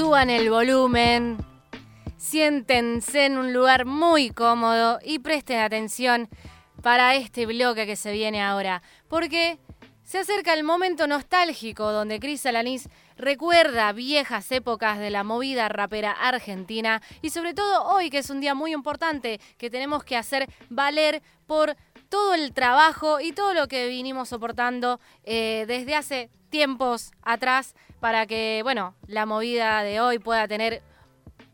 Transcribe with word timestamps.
suban 0.00 0.30
el 0.30 0.48
volumen, 0.48 1.36
siéntense 2.16 3.26
en 3.26 3.36
un 3.36 3.52
lugar 3.52 3.84
muy 3.84 4.30
cómodo 4.30 4.98
y 5.04 5.18
presten 5.18 5.58
atención 5.58 6.30
para 6.82 7.16
este 7.16 7.44
bloque 7.44 7.84
que 7.84 7.96
se 7.96 8.10
viene 8.10 8.42
ahora, 8.42 8.80
porque 9.08 9.58
se 10.02 10.20
acerca 10.20 10.54
el 10.54 10.64
momento 10.64 11.06
nostálgico 11.06 11.92
donde 11.92 12.18
Cris 12.18 12.46
Alanís 12.46 12.88
recuerda 13.18 13.92
viejas 13.92 14.50
épocas 14.52 14.98
de 14.98 15.10
la 15.10 15.22
movida 15.22 15.68
rapera 15.68 16.12
argentina 16.12 17.02
y 17.20 17.28
sobre 17.28 17.52
todo 17.52 17.84
hoy 17.84 18.08
que 18.08 18.18
es 18.18 18.30
un 18.30 18.40
día 18.40 18.54
muy 18.54 18.72
importante 18.72 19.38
que 19.58 19.68
tenemos 19.68 20.02
que 20.02 20.16
hacer 20.16 20.48
valer 20.70 21.22
por 21.46 21.76
todo 22.08 22.32
el 22.32 22.54
trabajo 22.54 23.20
y 23.20 23.32
todo 23.32 23.52
lo 23.52 23.68
que 23.68 23.86
vinimos 23.88 24.30
soportando 24.30 24.98
eh, 25.24 25.66
desde 25.68 25.94
hace 25.94 26.30
tiempos 26.48 27.10
atrás 27.22 27.74
para 28.00 28.26
que, 28.26 28.60
bueno, 28.62 28.94
la 29.06 29.26
movida 29.26 29.82
de 29.82 30.00
hoy 30.00 30.18
pueda 30.18 30.48
tener 30.48 30.82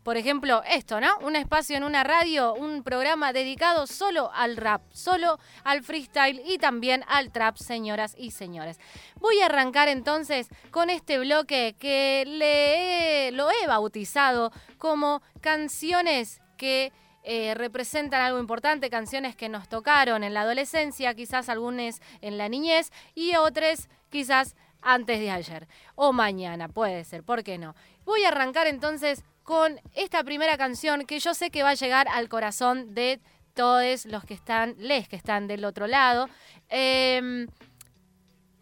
por 0.06 0.16
ejemplo, 0.16 0.62
esto, 0.70 1.00
¿no? 1.00 1.18
Un 1.22 1.34
espacio 1.34 1.76
en 1.76 1.82
una 1.82 2.04
radio, 2.04 2.54
un 2.54 2.84
programa 2.84 3.32
dedicado 3.32 3.88
solo 3.88 4.30
al 4.32 4.56
rap, 4.56 4.80
solo 4.92 5.40
al 5.64 5.82
freestyle 5.82 6.40
y 6.46 6.58
también 6.58 7.02
al 7.08 7.32
trap, 7.32 7.56
señoras 7.56 8.14
y 8.16 8.30
señores. 8.30 8.78
Voy 9.16 9.40
a 9.40 9.46
arrancar 9.46 9.88
entonces 9.88 10.46
con 10.70 10.90
este 10.90 11.18
bloque 11.18 11.74
que 11.76 12.22
le 12.24 13.32
lo 13.36 13.50
he 13.50 13.66
bautizado 13.66 14.52
como 14.78 15.22
canciones 15.40 16.40
que 16.56 16.92
eh, 17.24 17.54
representan 17.54 18.20
algo 18.20 18.38
importante, 18.38 18.88
canciones 18.88 19.34
que 19.34 19.48
nos 19.48 19.68
tocaron 19.68 20.22
en 20.22 20.34
la 20.34 20.42
adolescencia, 20.42 21.14
quizás 21.14 21.48
algunas 21.48 22.00
en 22.20 22.38
la 22.38 22.48
niñez 22.48 22.92
y 23.16 23.34
otras 23.34 23.88
quizás 24.08 24.54
antes 24.86 25.18
de 25.18 25.30
ayer 25.30 25.66
o 25.96 26.12
mañana, 26.12 26.68
puede 26.68 27.04
ser, 27.04 27.24
¿por 27.24 27.42
qué 27.42 27.58
no? 27.58 27.74
Voy 28.04 28.22
a 28.24 28.28
arrancar 28.28 28.68
entonces 28.68 29.24
con 29.42 29.80
esta 29.94 30.22
primera 30.22 30.56
canción 30.56 31.06
que 31.06 31.18
yo 31.18 31.34
sé 31.34 31.50
que 31.50 31.64
va 31.64 31.70
a 31.70 31.74
llegar 31.74 32.06
al 32.08 32.28
corazón 32.28 32.94
de 32.94 33.20
todos 33.54 34.06
los 34.06 34.24
que 34.24 34.34
están, 34.34 34.76
les 34.78 35.08
que 35.08 35.16
están 35.16 35.48
del 35.48 35.64
otro 35.64 35.88
lado. 35.88 36.28
Em, 36.68 37.48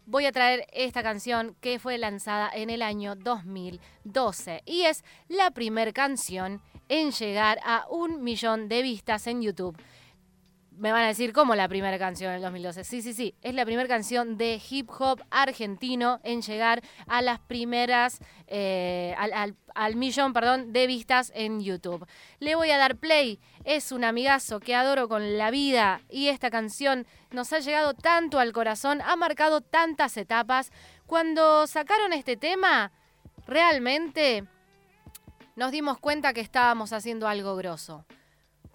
voy 0.07 0.25
a 0.25 0.31
traer 0.31 0.65
esta 0.73 1.03
canción 1.03 1.55
que 1.61 1.77
fue 1.77 1.97
lanzada 1.97 2.49
en 2.53 2.69
el 2.71 2.81
año 2.81 3.15
2012 3.15 4.63
y 4.65 4.81
es 4.83 5.03
la 5.27 5.51
primera 5.51 5.91
canción 5.91 6.61
en 6.89 7.11
llegar 7.11 7.59
a 7.63 7.85
un 7.89 8.23
millón 8.23 8.67
de 8.67 8.81
vistas 8.81 9.27
en 9.27 9.41
YouTube 9.41 9.77
me 10.77 10.91
van 10.91 11.03
a 11.03 11.07
decir, 11.07 11.33
¿cómo 11.33 11.55
la 11.55 11.67
primera 11.67 11.97
canción 11.97 12.33
del 12.33 12.41
2012? 12.41 12.83
Sí, 12.83 13.01
sí, 13.01 13.13
sí, 13.13 13.35
es 13.41 13.53
la 13.53 13.65
primera 13.65 13.87
canción 13.87 14.37
de 14.37 14.61
hip 14.69 14.89
hop 14.99 15.21
argentino 15.29 16.19
en 16.23 16.41
llegar 16.41 16.81
a 17.07 17.21
las 17.21 17.39
primeras, 17.39 18.19
eh, 18.47 19.15
al, 19.17 19.95
millón, 19.95 20.33
perdón, 20.33 20.73
de 20.73 20.87
vistas 20.87 21.31
en 21.35 21.61
YouTube. 21.61 22.05
Le 22.39 22.55
voy 22.55 22.71
a 22.71 22.77
dar 22.77 22.97
play, 22.97 23.39
es 23.63 23.91
un 23.91 24.03
amigazo 24.03 24.59
que 24.59 24.75
adoro 24.75 25.07
con 25.07 25.37
la 25.37 25.51
vida 25.51 26.01
y 26.09 26.27
esta 26.27 26.49
canción 26.49 27.05
nos 27.31 27.53
ha 27.53 27.59
llegado 27.59 27.93
tanto 27.93 28.39
al 28.39 28.53
corazón, 28.53 29.01
ha 29.01 29.15
marcado 29.15 29.61
tantas 29.61 30.17
etapas. 30.17 30.71
Cuando 31.05 31.67
sacaron 31.67 32.13
este 32.13 32.37
tema, 32.37 32.91
realmente 33.47 34.45
nos 35.55 35.71
dimos 35.71 35.99
cuenta 35.99 36.33
que 36.33 36.41
estábamos 36.41 36.93
haciendo 36.93 37.27
algo 37.27 37.55
grosso. 37.55 38.05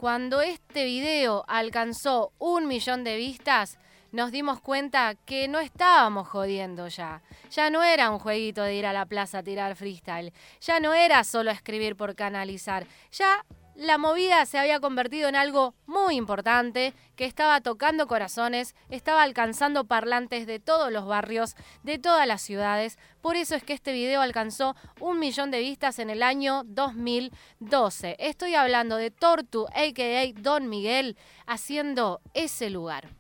Cuando 0.01 0.41
este 0.41 0.87
video 0.87 1.45
alcanzó 1.47 2.33
un 2.39 2.67
millón 2.67 3.05
de 3.05 3.19
vistas, 3.19 3.79
nos 4.13 4.33
dimos 4.33 4.59
cuenta 4.63 5.15
que 5.27 5.47
no 5.47 5.61
estábamos 5.61 6.27
jodiendo 6.27 6.89
ya. 6.89 7.21
Ya 7.51 7.69
no 7.69 7.85
era 7.85 8.11
un 8.11 8.19
jueguito 8.19 8.63
de 8.63 8.77
ir 8.77 8.87
a 8.87 8.95
la 8.95 9.05
plaza 9.05 9.41
a 9.41 9.43
tirar 9.43 9.77
freestyle. 9.77 10.33
Ya 10.63 10.81
no 10.81 10.95
era 10.95 11.23
solo 11.23 11.51
escribir 11.51 11.97
por 11.97 12.15
canalizar. 12.15 12.87
Ya 13.13 13.45
la 13.81 13.97
movida 13.97 14.45
se 14.45 14.59
había 14.59 14.79
convertido 14.79 15.27
en 15.31 15.37
algo 15.37 15.75
muy 15.87 16.17
importante, 16.17 16.93
que 17.17 17.25
estaba 17.25 17.63
tocando 17.63 18.07
corazones, 18.07 18.75
estaba 18.91 19.23
alcanzando 19.23 19.87
parlantes 19.87 20.47
de 20.47 20.59
todos 20.59 20.93
los 20.93 21.07
barrios, 21.07 21.57
de 21.83 21.99
todas 21.99 22.27
las 22.27 22.43
ciudades. 22.43 22.99
Por 23.23 23.37
eso 23.37 23.55
es 23.55 23.65
que 23.65 23.73
este 23.73 23.95
video 23.95 24.21
alcanzó 24.21 24.77
un 25.01 25.19
millón 25.19 25.51
de 25.51 25.61
vistas 25.61 25.99
en 25.99 26.11
el 26.11 26.23
año 26.23 26.63
2012. 26.67 28.17
Estoy 28.19 28.55
hablando 28.55 28.97
de 28.97 29.11
Tortu, 29.11 29.65
a.k.a. 29.69 30.31
Don 30.39 30.69
Miguel, 30.69 31.17
haciendo 31.47 32.21
ese 32.35 32.69
lugar. 32.69 33.20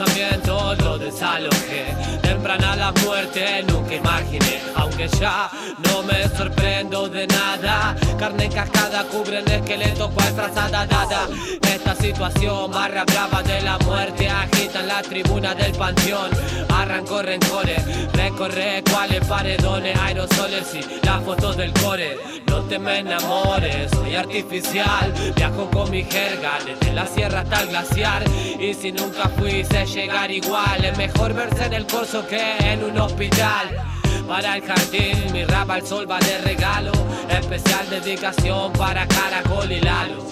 Pensamientos 0.00 0.78
lo 0.82 0.98
desalojé. 0.98 1.84
Temprana 2.22 2.76
la 2.76 2.92
muerte 3.04 3.62
imaginé, 3.96 4.60
aunque 4.74 5.08
ya 5.08 5.50
no 5.78 6.02
me 6.02 6.28
sorprendo 6.36 7.08
de 7.08 7.26
nada. 7.26 7.96
Carne 8.18 8.44
encajada 8.44 9.04
cubre 9.04 9.38
el 9.38 9.50
esqueleto 9.50 10.10
cual 10.10 10.34
trazada 10.34 10.86
dada. 10.86 11.28
Esta 11.62 11.94
situación 11.94 12.70
barra 12.70 13.04
brava 13.04 13.42
de 13.42 13.60
la 13.62 13.78
muerte 13.78 14.28
agita 14.28 14.80
en 14.80 14.88
la 14.88 15.02
tribuna 15.02 15.54
del 15.54 15.72
panteón. 15.72 16.30
Arrancó 16.68 17.22
rencores, 17.22 18.12
recorre 18.12 18.82
cuales 18.90 19.24
paredones, 19.26 19.98
aerosoles 19.98 20.74
y 20.74 21.06
las 21.06 21.22
fotos 21.24 21.56
del 21.56 21.72
core. 21.72 22.18
No 22.46 22.62
te 22.62 22.78
me 22.78 22.98
enamores, 22.98 23.90
soy 23.90 24.14
artificial. 24.14 25.12
Viajo 25.36 25.70
con 25.70 25.90
mi 25.90 26.04
jerga 26.04 26.58
desde 26.64 26.92
la 26.92 27.06
sierra 27.06 27.40
hasta 27.40 27.62
el 27.62 27.68
glaciar. 27.68 28.24
Y 28.58 28.74
si 28.74 28.92
nunca 28.92 29.28
fui 29.38 29.64
llegar 29.84 30.30
igual. 30.30 30.84
Es 30.84 30.96
mejor 30.96 31.34
verse 31.34 31.64
en 31.64 31.72
el 31.72 31.86
corso 31.86 32.26
que 32.26 32.56
en 32.58 32.84
un 32.84 32.98
hospital. 32.98 33.79
Para 34.26 34.56
el 34.56 34.62
jardín, 34.62 35.32
mi 35.32 35.44
rap 35.44 35.70
al 35.70 35.86
sol 35.86 36.10
va 36.10 36.18
de 36.20 36.38
regalo. 36.38 36.92
Especial 37.28 37.88
dedicación 37.90 38.72
para 38.72 39.06
Caracol 39.06 39.70
y 39.70 39.80
Lalo. 39.80 40.26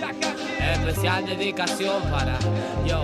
Especial 0.73 1.27
dedicación 1.27 2.03
para 2.11 2.39
yo, 2.87 3.03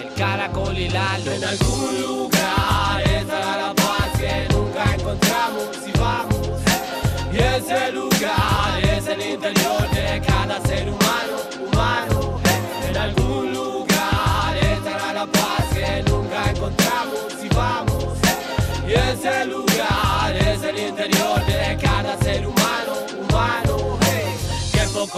el 0.00 0.14
Caracol 0.14 0.76
y 0.78 0.88
Lalo. 0.88 1.32
En 1.32 1.44
algún 1.44 2.00
lugar 2.00 3.02
estará 3.04 3.56
la 3.56 3.74
paz 3.74 4.10
que 4.18 4.48
nunca 4.52 4.84
encontramos 4.94 5.76
si 5.84 5.92
vamos. 5.98 6.48
Y 7.32 7.36
ese 7.38 7.92
lugar 7.92 8.89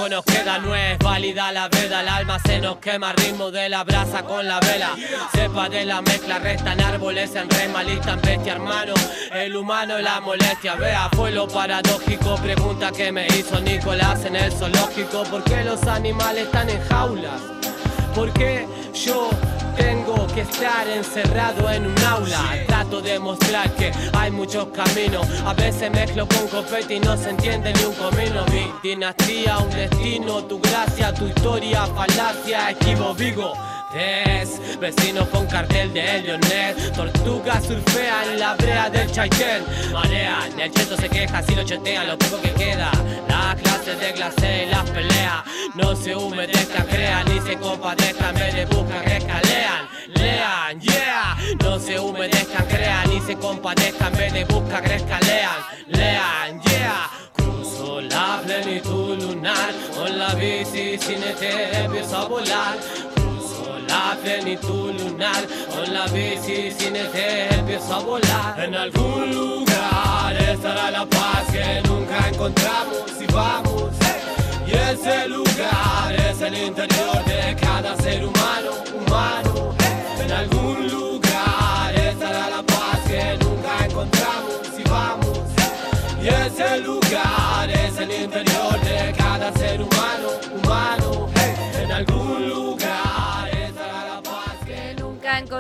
nos 0.09 0.25
queda, 0.25 0.59
no 0.59 0.75
es 0.75 0.99
válida 0.99 1.53
la 1.53 1.69
veda. 1.69 2.01
El 2.01 2.09
alma 2.09 2.39
se 2.45 2.61
nos 2.61 2.79
quema, 2.79 3.13
ritmo 3.13 3.51
de 3.51 3.69
la 3.69 3.85
brasa 3.85 4.23
con 4.23 4.47
la 4.47 4.61
vela. 4.61 4.91
Sepa 5.33 5.69
de 5.69 5.85
la 5.85 6.03
mezcla, 6.03 6.39
restan 6.39 6.81
árboles 6.81 7.35
en 7.35 7.49
rema, 7.51 7.83
listan 7.83 8.21
bestia, 8.23 8.53
hermano. 8.53 8.95
El 9.33 9.57
humano 9.57 9.99
y 9.99 10.03
la 10.03 10.21
molestia, 10.21 10.75
vea, 10.75 11.09
fue 11.15 11.31
lo 11.31 11.49
paradójico. 11.49 12.37
Pregunta 12.37 12.91
que 12.93 13.13
me 13.13 13.27
hizo 13.29 13.61
Nicolás 13.61 14.25
en 14.25 14.37
el 14.37 14.53
zoológico: 14.53 15.25
¿por 15.25 15.43
qué 15.45 15.65
los 15.65 15.83
animales 15.85 16.45
están 16.45 16.69
en 16.71 16.83
jaulas? 16.89 17.41
¿Por 18.15 18.33
qué 18.33 18.67
yo 18.95 19.31
tengo 19.77 20.27
que 20.29 20.43
estar 20.43 20.89
encerrado 20.89 21.71
en 21.71 21.87
un 21.87 21.99
aula. 22.05 22.65
Trato 22.67 23.01
de 23.01 23.19
mostrar 23.19 23.71
que 23.75 23.93
hay 24.13 24.31
muchos 24.31 24.69
caminos. 24.69 25.27
A 25.45 25.55
veces 25.55 25.91
mezclo 25.91 26.27
con 26.27 26.49
confeti 26.49 26.95
y 26.95 27.01
no 27.01 27.17
se 27.17 27.31
entiende 27.31 27.73
ni 27.73 27.85
un 27.85 27.95
comino. 27.95 28.45
Mi 28.53 28.73
dinastía, 28.83 29.59
un 29.59 29.71
destino, 29.71 30.45
tu 30.45 30.61
gracia, 30.61 31.13
tu 31.13 31.27
historia, 31.27 31.87
falacia, 31.87 32.71
esquivo, 32.71 33.15
vigo. 33.93 34.03
Tres 34.33 34.79
vecinos 34.81 35.29
con 35.29 35.47
cartel 35.47 35.93
de 35.93 36.17
Elionet 36.17 36.93
Tortugas 36.97 37.65
surfean 37.65 38.31
en 38.33 38.41
la 38.41 38.55
brea 38.55 38.91
del 38.91 39.11
Chaitén 39.11 39.65
Marean, 39.93 40.59
el 40.59 40.71
cheto 40.73 40.97
se 40.97 41.09
queja 41.09 41.43
si 41.43 41.55
lo 41.55 41.63
chetean 41.63 42.09
Lo 42.09 42.19
poco 42.19 42.41
que 42.41 42.51
queda, 42.53 42.91
la 43.29 43.57
clase 43.63 43.95
de 43.95 44.13
clase 44.13 44.65
y 44.67 44.71
las 44.71 44.91
peleas 44.91 45.45
No 45.75 45.95
se 45.95 46.17
humedezcan, 46.17 46.87
crean 46.87 47.27
ni 47.27 47.41
se 47.41 47.57
compadezcan 47.57 48.35
Me 48.35 48.53
de 48.53 48.67
buscan 48.67 49.05
escalean 49.05 49.89
lean, 50.15 50.81
yeah. 50.81 51.37
No 51.61 51.79
se 51.79 51.99
humedezcan, 51.99 52.67
crean 52.67 53.13
y 53.13 53.21
se 53.21 53.37
compadezcan, 53.37 54.13
ven 54.15 54.37
y 54.37 54.45
busca, 54.45 54.81
crezcan, 54.81 55.21
lean, 55.27 55.61
lean, 55.89 56.61
yeah. 56.63 57.11
Cruzo 57.35 58.01
la 58.01 58.41
plenitud 58.45 59.21
lunar 59.21 59.73
con 59.95 60.19
la 60.19 60.35
bici 60.35 60.99
sin 60.99 61.23
este 61.23 61.85
empiezo 61.85 62.17
a 62.17 62.25
volar. 62.27 63.12
La 63.93 64.17
plenitud 64.23 64.95
lunar 64.99 65.47
con 65.75 65.93
la 65.93 66.07
bici 66.07 66.71
sin 66.71 66.97
este 66.97 67.55
empiezo 67.55 67.95
a 67.95 67.99
volar. 67.99 68.59
En 68.59 68.75
algún 68.75 69.35
lugar 69.35 70.35
estará 70.51 70.91
la 70.91 71.05
paz 71.05 71.45
que 71.53 71.83
nunca 71.87 72.29
encontramos 72.29 73.11
y 73.21 73.27
vamos. 73.31 73.91
Y 74.67 74.71
ese 74.93 75.29
lugar 75.29 76.15
es 76.27 76.41
el 76.41 76.55
interior 76.69 77.22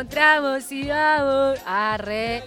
encontramos 0.02 0.72
y 0.72 0.88
vamos. 0.88 1.60
Arre. 1.64 2.43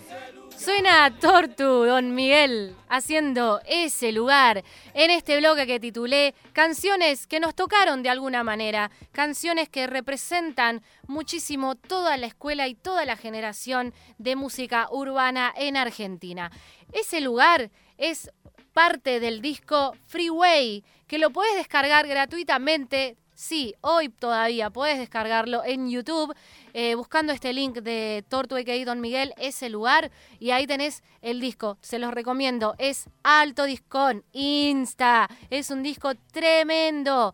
Suena 0.58 1.10
Tortu, 1.22 1.86
Don 1.86 2.14
Miguel, 2.14 2.76
haciendo 2.90 3.62
ese 3.66 4.12
lugar 4.12 4.62
en 4.94 5.10
este 5.10 5.38
bloque 5.38 5.66
que 5.66 5.80
titulé 5.80 6.36
Canciones 6.52 7.28
que 7.28 7.40
nos 7.40 7.56
tocaron 7.56 8.04
de 8.04 8.10
alguna 8.10 8.44
manera, 8.44 8.92
canciones 9.14 9.70
que 9.70 9.88
representan 9.88 10.82
muchísimo 11.08 11.76
toda 11.76 12.18
la 12.18 12.28
escuela 12.28 12.68
y 12.68 12.76
toda 12.76 13.06
la 13.06 13.16
generación 13.16 13.94
de 14.18 14.36
música 14.36 14.90
urbana 14.92 15.54
en 15.56 15.78
Argentina. 15.78 16.52
Ese 16.92 17.22
lugar 17.22 17.72
es 17.98 18.32
parte 18.74 19.22
del 19.22 19.42
disco 19.42 19.94
Freeway, 20.08 20.84
que 21.08 21.20
lo 21.20 21.30
puedes 21.30 21.56
descargar 21.56 22.06
gratuitamente 22.06 23.16
Sí, 23.36 23.76
hoy 23.82 24.08
todavía 24.08 24.70
puedes 24.70 24.98
descargarlo 24.98 25.62
en 25.66 25.90
YouTube 25.90 26.34
eh, 26.74 26.96
buscando 26.96 27.34
este 27.34 27.52
link 27.52 27.80
de 27.80 28.24
Tortu 28.30 28.58
y 28.58 28.84
Don 28.86 29.02
Miguel, 29.02 29.34
ese 29.36 29.68
lugar, 29.70 30.10
y 30.40 30.52
ahí 30.52 30.66
tenés 30.66 31.04
el 31.22 31.42
disco. 31.42 31.78
Se 31.82 32.00
los 32.00 32.14
recomiendo. 32.14 32.76
Es 32.78 33.10
Alto 33.24 33.66
Discón, 33.66 34.24
Insta. 34.32 35.30
Es 35.50 35.70
un 35.70 35.84
disco 35.84 36.14
tremendo. 36.32 37.34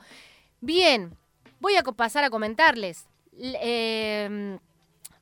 Bien, 0.59 1.15
voy 1.59 1.75
a 1.75 1.83
pasar 1.83 2.23
a 2.23 2.31
comentarles. 2.31 3.07
Em, 3.39 4.57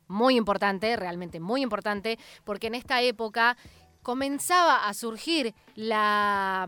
muy 0.08 0.38
importante, 0.38 0.96
realmente 0.96 1.42
muy 1.42 1.62
importante, 1.62 2.18
porque 2.46 2.68
en 2.68 2.76
esta 2.76 3.02
época 3.02 3.58
comenzaba 4.02 4.88
a 4.88 4.94
surgir 4.94 5.54
la 5.76 6.68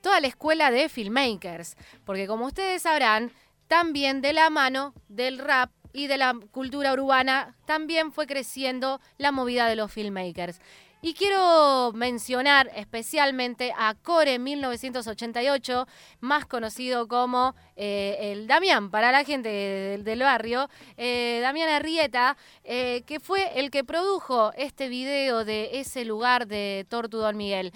toda 0.00 0.20
la 0.20 0.28
escuela 0.28 0.70
de 0.70 0.88
filmmakers, 0.88 1.76
porque 2.04 2.26
como 2.26 2.46
ustedes 2.46 2.82
sabrán, 2.82 3.32
también 3.68 4.20
de 4.20 4.32
la 4.32 4.50
mano 4.50 4.94
del 5.08 5.38
rap 5.38 5.70
y 5.92 6.06
de 6.06 6.16
la 6.16 6.34
cultura 6.50 6.92
urbana, 6.92 7.56
también 7.66 8.12
fue 8.12 8.26
creciendo 8.26 9.00
la 9.18 9.32
movida 9.32 9.66
de 9.66 9.76
los 9.76 9.92
filmmakers. 9.92 10.60
Y 11.02 11.14
quiero 11.14 11.92
mencionar 11.94 12.70
especialmente 12.76 13.72
a 13.74 13.94
Core 13.94 14.38
1988, 14.38 15.86
más 16.20 16.44
conocido 16.44 17.08
como 17.08 17.54
eh, 17.74 18.18
el 18.32 18.46
Damián, 18.46 18.90
para 18.90 19.10
la 19.10 19.24
gente 19.24 19.48
del, 19.48 20.18
barrio, 20.20 20.68
eh, 20.98 21.38
Damián 21.40 21.70
Arrieta, 21.70 22.36
eh, 22.64 23.02
que 23.06 23.18
fue 23.18 23.58
el 23.58 23.70
que 23.70 23.82
produjo 23.82 24.52
este 24.58 24.90
video 24.90 25.46
de 25.46 25.80
ese 25.80 26.04
lugar 26.04 26.46
de 26.46 26.84
Tortu 26.90 27.16
Don 27.16 27.34
Miguel. 27.34 27.72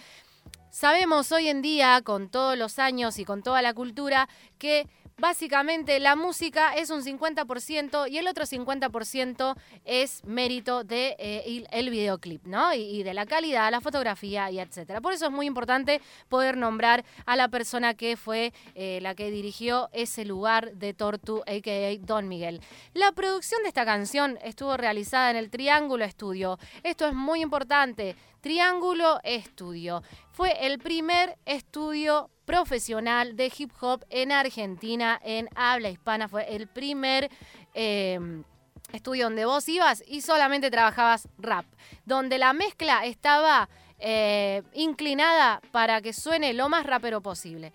Sabemos 0.75 1.31
hoy 1.31 1.47
en 1.47 1.63
día, 1.63 2.03
con 2.03 2.29
todos 2.29 2.59
los 2.59 2.81
años 2.81 3.21
y 3.21 3.25
con 3.25 3.45
toda 3.45 3.63
la 3.63 3.75
cultura, 3.75 4.29
que 4.59 4.89
básicamente 5.17 6.01
la 6.01 6.17
música 6.17 6.75
es 6.75 6.91
un 6.91 7.05
50% 7.05 8.11
y 8.11 8.19
el 8.19 8.27
otro 8.27 8.45
50% 8.45 9.55
es 9.85 10.25
mérito 10.25 10.83
del 10.83 11.17
de, 11.17 11.67
eh, 11.71 11.91
videoclip, 11.91 12.45
¿no? 12.47 12.75
Y, 12.75 13.05
de 13.05 13.15
la 13.15 13.25
calidad, 13.25 13.71
la 13.71 13.81
fotografía 13.81 14.51
y 14.51 14.59
etcétera. 14.59 15.01
Por 15.01 15.13
eso 15.13 15.27
es 15.27 15.31
muy 15.31 15.47
importante 15.47 16.01
poder 16.29 16.57
nombrar 16.57 17.05
a 17.25 17.37
la 17.37 17.47
persona 17.47 17.95
que 17.95 18.17
fue 18.17 18.53
eh, 18.75 18.99
la 19.01 19.15
que 19.15 19.31
dirigió 19.31 19.91
ese 19.93 20.25
lugar 20.25 20.73
de 20.73 20.93
Tortu, 20.93 21.43
a.k.a. 21.47 22.05
Don 22.05 22.27
Miguel. 22.27 22.61
La 22.95 23.13
producción 23.13 23.63
de 23.63 23.69
esta 23.69 23.85
canción 23.85 24.41
estuvo 24.43 24.77
realizada 24.77 25.31
en 25.31 25.37
el 25.37 25.51
Triángulo 25.51 26.05
Estudio. 26.05 26.59
Esto 26.83 27.07
es 27.07 27.15
muy 27.15 27.43
importante. 27.43 28.17
Triángulo 28.45 29.21
Estudio. 29.23 30.03
Fue 30.33 30.67
el 30.67 30.79
primer 30.79 31.39
estudio 31.47 32.29
profesional 32.45 33.37
de 33.37 33.51
hip 33.57 33.71
hop 33.81 34.05
en 34.11 34.33
Argentina, 34.33 35.19
en 35.25 35.49
habla 35.55 35.89
hispana. 35.89 36.29
Fue 36.29 36.55
el 36.55 36.67
primer 36.67 37.31
em, 37.73 38.45
estudio 38.93 39.25
donde 39.25 39.47
vos 39.47 39.67
ibas 39.67 40.05
y 40.07 40.21
solamente 40.21 40.71
trabajabas 40.71 41.27
rap, 41.39 41.65
donde 42.05 42.37
la 42.37 42.53
mezcla 42.53 43.07
estaba 43.07 43.71
eh, 43.99 44.63
inclinada 44.75 45.63
para 45.73 46.03
que 46.03 46.13
suene 46.13 46.53
lo 46.53 46.69
más 46.69 46.85
rapero 46.85 47.23
posible. 47.23 47.73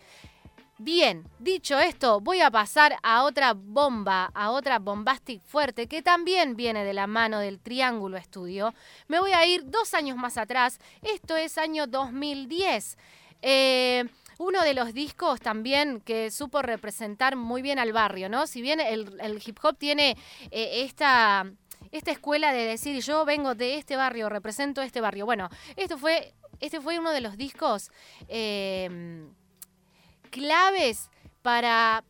Bien, 0.81 1.25
dicho 1.39 1.77
esto, 1.77 2.21
voy 2.21 2.39
a 2.39 2.49
pasar 2.49 2.95
a 3.03 3.23
otra 3.23 3.53
bomba, 3.53 4.31
a 4.33 4.51
otra 4.51 4.79
bombastic 4.79 5.41
fuerte 5.41 5.87
que 5.87 6.01
también 6.01 6.55
viene 6.55 6.85
de 6.85 6.93
la 6.93 7.05
mano 7.05 7.39
del 7.39 7.59
Triángulo 7.59 8.15
Estudio. 8.15 8.73
Me 9.09 9.19
voy 9.19 9.33
a 9.33 9.45
ir 9.45 9.69
dos 9.69 9.93
años 9.93 10.15
más 10.15 10.37
atrás, 10.37 10.79
esto 11.01 11.35
es 11.35 11.57
año 11.57 11.85
2010. 11.85 12.97
Eh, 13.41 14.05
uno 14.37 14.63
de 14.63 14.73
los 14.73 14.93
discos 14.93 15.41
también 15.41 15.99
que 15.99 16.31
supo 16.31 16.61
representar 16.61 17.35
muy 17.35 17.61
bien 17.61 17.77
al 17.77 17.91
barrio, 17.91 18.29
¿no? 18.29 18.47
Si 18.47 18.61
bien 18.61 18.79
el, 18.79 19.43
hip 19.45 19.59
hop 19.61 19.77
tiene 19.77 20.15
eh, 20.49 20.85
esta 20.85 21.45
esta 21.91 22.11
escuela 22.11 22.53
de 22.53 22.63
decir 22.63 23.01
yo 23.03 23.25
vengo 23.25 23.53
de 23.53 23.75
este 23.75 23.97
barrio, 23.97 24.29
represento 24.29 24.81
este 24.81 25.01
barrio. 25.01 25.25
Bueno, 25.25 25.49
esto 25.75 25.97
fue, 25.97 26.33
este 26.61 26.79
fue 26.79 26.99
uno 26.99 27.11
de 27.11 27.19
los 27.19 27.35
discos 27.35 27.91
eh, 28.29 29.27
claves 30.29 31.09
para 31.41 32.03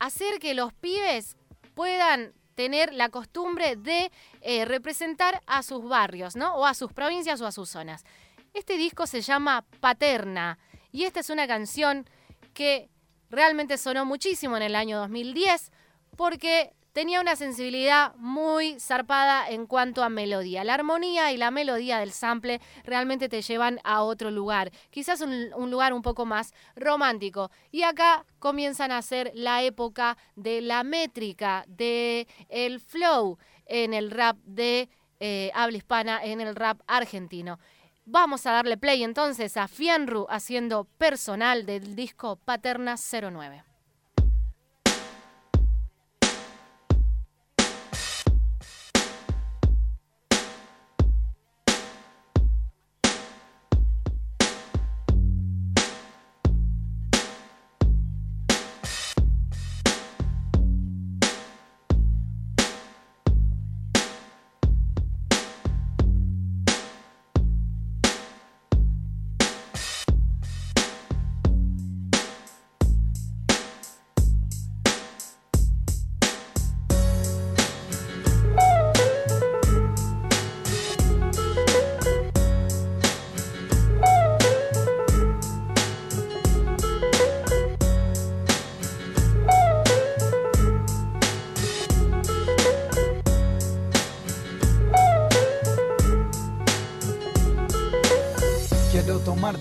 hacer 0.00 0.38
que 0.38 0.54
los 0.54 0.72
pibes 0.72 1.36
puedan 1.74 2.32
tener 2.54 2.92
la 2.94 3.08
costumbre 3.08 3.76
de 3.76 4.10
eh, 4.40 4.64
representar 4.64 5.42
a 5.46 5.62
sus 5.62 5.84
barrios, 5.88 6.36
¿no? 6.36 6.54
O 6.54 6.66
a 6.66 6.74
sus 6.74 6.92
provincias 6.92 7.40
o 7.40 7.46
a 7.46 7.52
sus 7.52 7.68
zonas. 7.68 8.04
Este 8.52 8.76
disco 8.76 9.06
se 9.06 9.20
llama 9.20 9.64
Paterna 9.80 10.58
y 10.92 11.04
esta 11.04 11.20
es 11.20 11.30
una 11.30 11.46
canción 11.46 12.08
que 12.52 12.88
realmente 13.30 13.78
sonó 13.78 14.04
muchísimo 14.04 14.56
en 14.56 14.62
el 14.62 14.76
año 14.76 14.98
2010 14.98 15.72
porque 16.16 16.72
tenía 16.94 17.20
una 17.20 17.34
sensibilidad 17.34 18.14
muy 18.16 18.78
zarpada 18.78 19.48
en 19.50 19.66
cuanto 19.66 20.04
a 20.04 20.08
melodía. 20.08 20.62
La 20.62 20.74
armonía 20.74 21.32
y 21.32 21.36
la 21.36 21.50
melodía 21.50 21.98
del 21.98 22.12
sample 22.12 22.60
realmente 22.84 23.28
te 23.28 23.42
llevan 23.42 23.80
a 23.82 24.02
otro 24.02 24.30
lugar, 24.30 24.70
quizás 24.90 25.20
un, 25.20 25.70
lugar 25.70 25.92
un 25.92 26.02
poco 26.02 26.24
más 26.24 26.54
romántico. 26.76 27.50
Y 27.72 27.82
acá 27.82 28.24
comienzan 28.38 28.92
a 28.92 29.02
ser 29.02 29.32
la 29.34 29.62
época 29.62 30.16
de 30.36 30.60
la 30.60 30.84
métrica, 30.84 31.64
de 31.66 32.28
el 32.48 32.78
flow 32.80 33.38
en 33.66 33.92
el 33.92 34.12
rap 34.12 34.36
de 34.44 34.88
eh, 35.18 35.50
habla 35.52 35.76
hispana, 35.76 36.24
en 36.24 36.40
el 36.40 36.54
rap 36.54 36.80
argentino. 36.86 37.58
Vamos 38.06 38.46
a 38.46 38.52
darle 38.52 38.76
play 38.76 39.02
entonces 39.02 39.56
a 39.56 39.66
Fienru 39.66 40.26
haciendo 40.30 40.84
personal 40.84 41.66
del 41.66 41.96
disco 41.96 42.36
Paterna 42.36 42.94
09. 42.96 43.73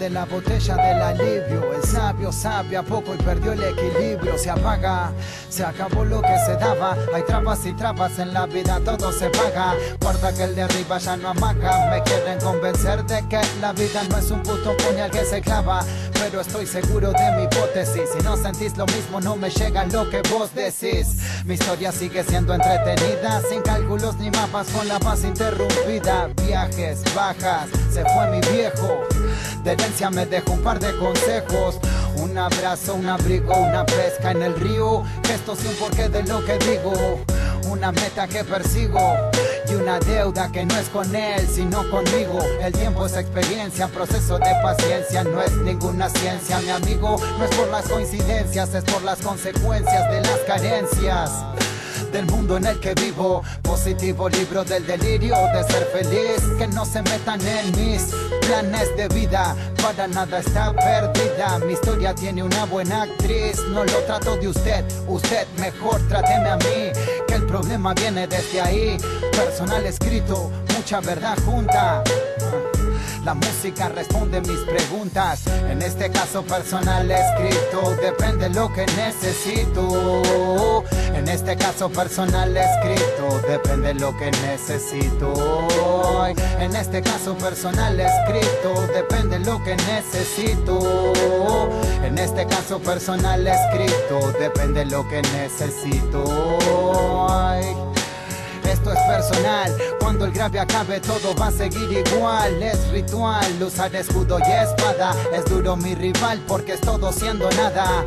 De 0.03 0.09
la 0.09 0.25
botella 0.25 0.75
del 0.75 1.01
alivio. 1.01 1.73
El 1.73 1.81
sabio 1.83 2.29
sabe 2.29 2.75
a 2.75 2.83
poco 2.83 3.13
y 3.13 3.17
perdió 3.23 3.53
el 3.53 3.63
equilibrio. 3.63 4.37
Se 4.37 4.49
apaga, 4.49 5.13
se 5.47 5.63
acabó 5.63 6.03
lo 6.03 6.21
que 6.21 6.37
se 6.45 6.55
daba. 6.57 6.97
Hay 7.13 7.23
trabas 7.23 7.65
y 7.65 7.71
trabas 7.71 8.19
en 8.19 8.33
la 8.33 8.45
vida, 8.45 8.81
todo 8.83 9.13
se 9.13 9.29
paga. 9.29 9.75
Guarda 10.01 10.33
que 10.33 10.43
el 10.43 10.55
de 10.55 10.63
arriba 10.63 10.97
ya 10.97 11.15
no 11.15 11.29
amaga. 11.29 11.89
Me 11.89 12.03
quieren 12.03 12.37
convencer 12.41 13.05
de 13.05 13.25
que 13.29 13.39
la 13.61 13.71
vida 13.71 14.03
no 14.09 14.17
es 14.17 14.29
un 14.29 14.43
puto 14.43 14.75
puñal 14.75 15.09
que 15.09 15.23
se 15.23 15.39
clava. 15.39 15.85
Pero 16.19 16.41
estoy 16.41 16.65
seguro 16.65 17.13
de 17.13 17.31
mi 17.37 17.43
hipótesis. 17.43 18.09
Si 18.13 18.23
no 18.23 18.35
sentís 18.35 18.75
lo 18.75 18.85
mismo, 18.87 19.21
no 19.21 19.37
me 19.37 19.49
llega 19.49 19.85
lo 19.85 20.09
que 20.09 20.21
vos 20.33 20.53
decís. 20.53 21.17
Mi 21.45 21.53
historia 21.53 21.93
sigue 21.93 22.23
siendo 22.25 22.53
entretenida, 22.53 23.41
sin 23.49 23.61
cálculos 23.61 24.17
ni 24.17 24.29
mapas, 24.31 24.67
con 24.67 24.85
la 24.89 24.99
paz 24.99 25.23
interrumpida. 25.23 26.29
Viajes, 26.45 27.01
bajas, 27.15 27.69
se 27.89 28.03
fue 28.03 28.29
mi 28.31 28.41
viejo. 28.51 29.07
De 29.63 29.71
herencia 29.71 30.09
me 30.09 30.25
dejó 30.25 30.53
un 30.53 30.61
par 30.61 30.79
de 30.79 30.95
consejos. 30.97 31.79
Un 32.17 32.37
abrazo, 32.37 32.95
un 32.95 33.07
abrigo, 33.07 33.55
una 33.55 33.85
pesca 33.85 34.31
en 34.31 34.41
el 34.41 34.55
río. 34.59 35.03
Esto 35.33 35.55
sí 35.55 35.67
un 35.67 35.75
porqué 35.75 36.09
de 36.09 36.23
lo 36.23 36.43
que 36.43 36.57
digo. 36.59 36.93
Una 37.69 37.91
meta 37.93 38.27
que 38.27 38.43
persigo 38.43 38.99
y 39.69 39.75
una 39.75 39.99
deuda 39.99 40.51
que 40.51 40.65
no 40.65 40.75
es 40.77 40.89
con 40.89 41.15
él, 41.15 41.47
sino 41.47 41.89
conmigo. 41.89 42.39
El 42.61 42.73
tiempo 42.73 43.05
es 43.05 43.15
experiencia, 43.15 43.87
proceso 43.87 44.37
de 44.37 44.51
paciencia, 44.61 45.23
no 45.23 45.41
es 45.41 45.55
ninguna 45.57 46.09
ciencia, 46.09 46.59
mi 46.59 46.69
amigo. 46.69 47.17
No 47.39 47.45
es 47.45 47.55
por 47.55 47.69
las 47.69 47.87
coincidencias, 47.87 48.73
es 48.73 48.83
por 48.83 49.01
las 49.03 49.19
consecuencias 49.19 50.11
de 50.11 50.21
las 50.21 50.39
carencias 50.45 51.31
del 52.11 52.25
mundo 52.25 52.57
en 52.57 52.65
el 52.65 52.79
que 52.79 52.93
vivo. 52.93 53.43
Positivo 53.61 54.29
libro 54.29 54.63
del 54.63 54.85
delirio 54.85 55.35
de 55.53 55.63
ser 55.63 55.85
feliz. 55.87 56.41
Que 56.57 56.67
no 56.67 56.85
se 56.85 57.01
metan 57.01 57.39
en 57.41 57.71
mis 57.71 58.13
planes 58.45 58.95
de 58.95 59.07
vida. 59.09 59.55
Para 59.81 60.07
nada 60.07 60.39
está 60.39 60.73
perdida. 60.73 61.59
Mi 61.59 61.73
historia 61.73 62.13
tiene 62.13 62.43
una 62.43 62.65
buena 62.65 63.03
actriz. 63.03 63.59
No 63.69 63.83
lo 63.83 63.99
trato 64.05 64.35
de 64.37 64.47
usted, 64.47 64.85
usted 65.07 65.47
mejor 65.57 66.01
tráteme 66.07 66.49
a 66.49 66.57
mí. 66.57 66.91
Que 67.27 67.35
el 67.35 67.45
problema 67.45 67.93
viene 67.93 68.27
desde 68.27 68.61
ahí. 68.61 68.97
Personal 69.31 69.85
escrito, 69.85 70.51
mucha 70.75 70.99
verdad 70.99 71.37
junta. 71.45 72.03
La 73.25 73.33
música 73.33 73.87
responde 73.87 74.41
mis 74.41 74.59
preguntas. 74.59 75.43
En 75.69 75.81
este 75.81 76.11
caso 76.11 76.43
personal 76.43 77.09
escrito, 77.09 77.95
depende 78.01 78.49
lo 78.49 78.71
que 78.73 78.85
necesito. 78.97 80.83
En 81.23 81.29
este 81.29 81.55
caso 81.55 81.89
personal 81.89 82.55
escrito, 82.57 83.39
depende 83.47 83.93
lo 83.93 84.15
que 84.17 84.29
necesito. 84.45 85.33
En 86.59 86.75
este 86.75 87.01
caso 87.01 87.33
personal 87.37 87.97
escrito, 87.97 88.87
depende 88.93 89.39
lo 89.39 89.63
que 89.63 89.77
necesito. 89.77 91.23
En 92.03 92.17
este 92.17 92.45
caso 92.45 92.77
personal 92.79 93.47
escrito, 93.47 94.33
depende 94.37 94.83
lo 94.83 95.07
que 95.07 95.21
necesito. 95.21 96.25
Esto 98.69 98.91
es 98.91 98.99
personal, 99.07 99.73
cuando 100.01 100.25
el 100.25 100.33
grave 100.33 100.59
acabe 100.59 100.99
todo 100.99 101.33
va 101.35 101.47
a 101.47 101.51
seguir 101.51 102.03
igual. 102.05 102.61
Es 102.61 102.89
ritual, 102.89 103.63
usar 103.63 103.95
escudo 103.95 104.39
y 104.39 104.51
espada. 104.51 105.15
Es 105.33 105.45
duro 105.45 105.77
mi 105.77 105.95
rival 105.95 106.41
porque 106.45 106.73
es 106.73 106.81
todo 106.81 107.13
siendo 107.13 107.49
nada. 107.51 108.03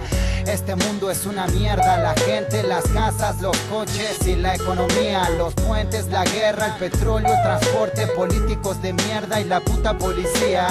Este 0.47 0.77
mundo 0.77 1.11
es 1.11 1.27
una 1.27 1.49
mierda, 1.49 1.97
la 1.99 2.15
gente, 2.15 2.63
las 2.63 2.85
casas, 2.89 3.41
los 3.41 3.57
coches 3.69 4.25
y 4.27 4.37
la 4.37 4.55
economía, 4.55 5.29
los 5.31 5.53
puentes, 5.55 6.07
la 6.07 6.25
guerra, 6.25 6.67
el 6.67 6.73
petróleo, 6.75 7.35
el 7.35 7.43
transporte, 7.43 8.07
políticos 8.07 8.81
de 8.81 8.93
mierda 8.93 9.41
y 9.41 9.45
la 9.45 9.59
puta 9.59 9.99
policía. 9.99 10.69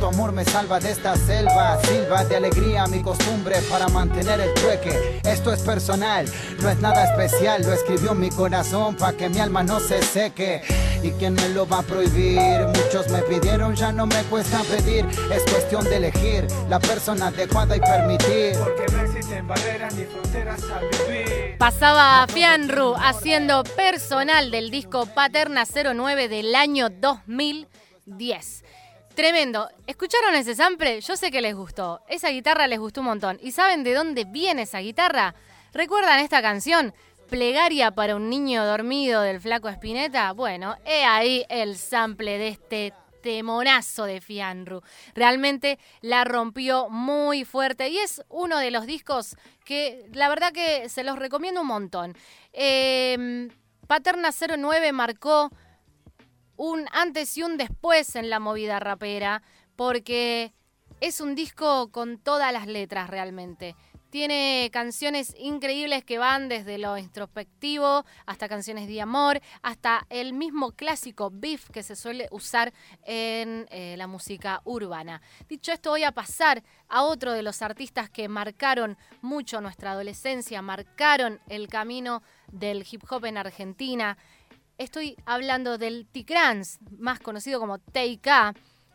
Tu 0.00 0.06
amor 0.06 0.32
me 0.32 0.44
salva 0.44 0.80
de 0.80 0.90
esta 0.90 1.14
selva, 1.14 1.80
silva 1.84 2.24
de 2.24 2.36
alegría 2.36 2.86
mi 2.88 3.00
costumbre 3.00 3.56
para 3.70 3.86
mantener 3.86 4.40
el 4.40 4.52
trueque. 4.54 5.20
Esto 5.22 5.52
es 5.52 5.60
personal, 5.60 6.26
no 6.60 6.68
es 6.68 6.80
nada 6.80 7.04
especial, 7.04 7.62
lo 7.62 7.72
escribió 7.72 8.14
mi 8.14 8.28
corazón 8.30 8.96
para 8.96 9.16
que 9.16 9.28
mi 9.28 9.38
alma 9.38 9.62
no 9.62 9.78
se 9.78 10.02
seque. 10.02 10.62
¿Y 11.00 11.12
quién 11.12 11.34
me 11.34 11.48
lo 11.50 11.66
va 11.66 11.78
a 11.78 11.82
prohibir? 11.82 12.66
Muchos 12.66 13.08
me 13.10 13.22
pidieron, 13.22 13.74
ya 13.76 13.92
no 13.92 14.06
me 14.06 14.22
cuesta 14.24 14.62
pedir. 14.62 15.06
Es 15.32 15.42
cuestión 15.50 15.84
de 15.84 15.96
elegir 15.96 16.46
la 16.68 16.80
persona 16.80 17.28
adecuada 17.28 17.76
y 17.76 17.80
permitir. 17.80 18.56
Existen 19.32 19.48
barreras 19.48 19.94
ni 19.94 20.04
fronteras. 20.04 20.60
Pasaba 21.58 22.26
Fianru 22.28 22.94
haciendo 22.96 23.64
personal 23.64 24.50
del 24.50 24.70
disco 24.70 25.06
Paterna 25.06 25.64
09 25.64 26.28
del 26.28 26.54
año 26.54 26.90
2010. 26.90 28.64
Tremendo. 29.14 29.68
¿Escucharon 29.86 30.34
ese 30.34 30.54
sample? 30.54 31.00
Yo 31.00 31.16
sé 31.16 31.30
que 31.30 31.40
les 31.40 31.54
gustó. 31.54 32.00
Esa 32.08 32.28
guitarra 32.28 32.66
les 32.66 32.78
gustó 32.78 33.00
un 33.00 33.06
montón. 33.06 33.38
¿Y 33.42 33.52
saben 33.52 33.84
de 33.84 33.94
dónde 33.94 34.24
viene 34.24 34.62
esa 34.62 34.78
guitarra? 34.78 35.34
¿Recuerdan 35.72 36.20
esta 36.20 36.42
canción? 36.42 36.94
Plegaria 37.28 37.92
para 37.92 38.16
un 38.16 38.28
niño 38.28 38.64
dormido 38.64 39.22
del 39.22 39.40
flaco 39.40 39.68
Espineta. 39.68 40.32
Bueno, 40.32 40.76
he 40.84 41.04
ahí 41.04 41.44
el 41.48 41.76
sample 41.76 42.38
de 42.38 42.48
este 42.48 42.92
temonazo 43.22 44.04
de 44.04 44.20
Fianru. 44.20 44.82
Realmente 45.14 45.78
la 46.00 46.24
rompió 46.24 46.88
muy 46.90 47.44
fuerte 47.44 47.88
y 47.88 47.98
es 47.98 48.22
uno 48.28 48.58
de 48.58 48.70
los 48.70 48.86
discos 48.86 49.36
que 49.64 50.06
la 50.12 50.28
verdad 50.28 50.52
que 50.52 50.88
se 50.88 51.04
los 51.04 51.18
recomiendo 51.18 51.62
un 51.62 51.68
montón. 51.68 52.16
Em, 52.52 53.48
Paterna 53.86 54.30
09 54.32 54.92
marcó 54.92 55.50
un 56.56 56.86
antes 56.92 57.36
y 57.36 57.42
un 57.42 57.56
después 57.56 58.14
en 58.16 58.30
la 58.30 58.38
movida 58.38 58.78
rapera, 58.78 59.42
porque 59.76 60.52
es 61.00 61.20
un 61.20 61.34
disco 61.34 61.90
con 61.90 62.18
todas 62.18 62.52
las 62.52 62.66
letras 62.66 63.10
realmente. 63.10 63.74
Tiene 64.12 64.68
canciones 64.74 65.34
increíbles 65.38 66.04
que 66.04 66.18
van 66.18 66.50
desde 66.50 66.76
lo 66.76 66.98
introspectivo 66.98 68.04
hasta 68.26 68.46
canciones 68.46 68.86
de 68.86 69.00
amor, 69.00 69.40
hasta 69.62 70.06
el 70.10 70.34
mismo 70.34 70.72
clásico 70.72 71.30
beef 71.32 71.70
que 71.70 71.82
se 71.82 71.96
suele 71.96 72.28
usar 72.30 72.74
en 73.04 73.66
eh, 73.70 73.94
la 73.96 74.06
música 74.06 74.60
urbana. 74.64 75.22
Dicho 75.48 75.72
esto, 75.72 75.88
voy 75.88 76.04
a 76.04 76.12
pasar 76.12 76.62
a 76.90 77.04
otro 77.04 77.32
de 77.32 77.42
los 77.42 77.62
artistas 77.62 78.10
que 78.10 78.28
marcaron 78.28 78.98
mucho 79.22 79.62
nuestra 79.62 79.92
adolescencia, 79.92 80.60
marcaron 80.60 81.40
el 81.48 81.68
camino 81.68 82.22
del 82.52 82.84
hip 82.90 83.04
hop 83.10 83.24
en 83.24 83.38
Argentina. 83.38 84.18
Estoy 84.76 85.16
hablando 85.24 85.78
del 85.78 86.06
T-Crans, 86.06 86.80
más 86.98 87.18
conocido 87.18 87.60
como 87.60 87.78
TK. 87.78 88.28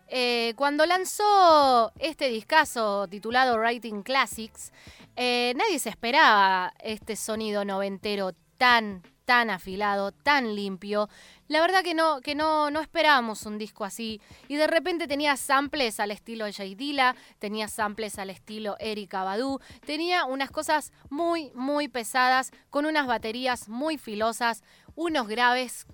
Eh, 0.07 0.53
cuando 0.55 0.85
lanzó 0.85 1.91
este 1.99 2.29
discazo 2.29 3.07
titulado 3.07 3.57
Writing 3.57 4.03
Classics, 4.03 4.71
eh, 5.15 5.53
nadie 5.57 5.79
se 5.79 5.89
esperaba 5.89 6.73
este 6.79 7.15
sonido 7.15 7.65
noventero 7.65 8.31
tan, 8.57 9.03
tan 9.25 9.49
afilado, 9.49 10.11
tan 10.11 10.55
limpio. 10.55 11.09
La 11.49 11.59
verdad 11.59 11.83
que 11.83 11.93
no, 11.93 12.21
que 12.21 12.35
no, 12.35 12.71
no 12.71 12.79
esperábamos 12.79 13.45
un 13.45 13.57
disco 13.57 13.83
así. 13.83 14.21
Y 14.47 14.55
de 14.55 14.67
repente 14.67 15.07
tenía 15.07 15.35
samples 15.35 15.99
al 15.99 16.11
estilo 16.11 16.45
Jay 16.53 16.75
Dilla, 16.75 17.15
tenía 17.39 17.67
samples 17.67 18.17
al 18.17 18.29
estilo 18.29 18.77
Erika 18.79 19.23
Badu, 19.23 19.59
tenía 19.85 20.23
unas 20.25 20.51
cosas 20.51 20.93
muy, 21.09 21.51
muy 21.53 21.89
pesadas, 21.89 22.51
con 22.69 22.85
unas 22.85 23.07
baterías 23.07 23.67
muy 23.67 23.97
filosas, 23.97 24.63
unos 24.95 25.27
graves 25.27 25.85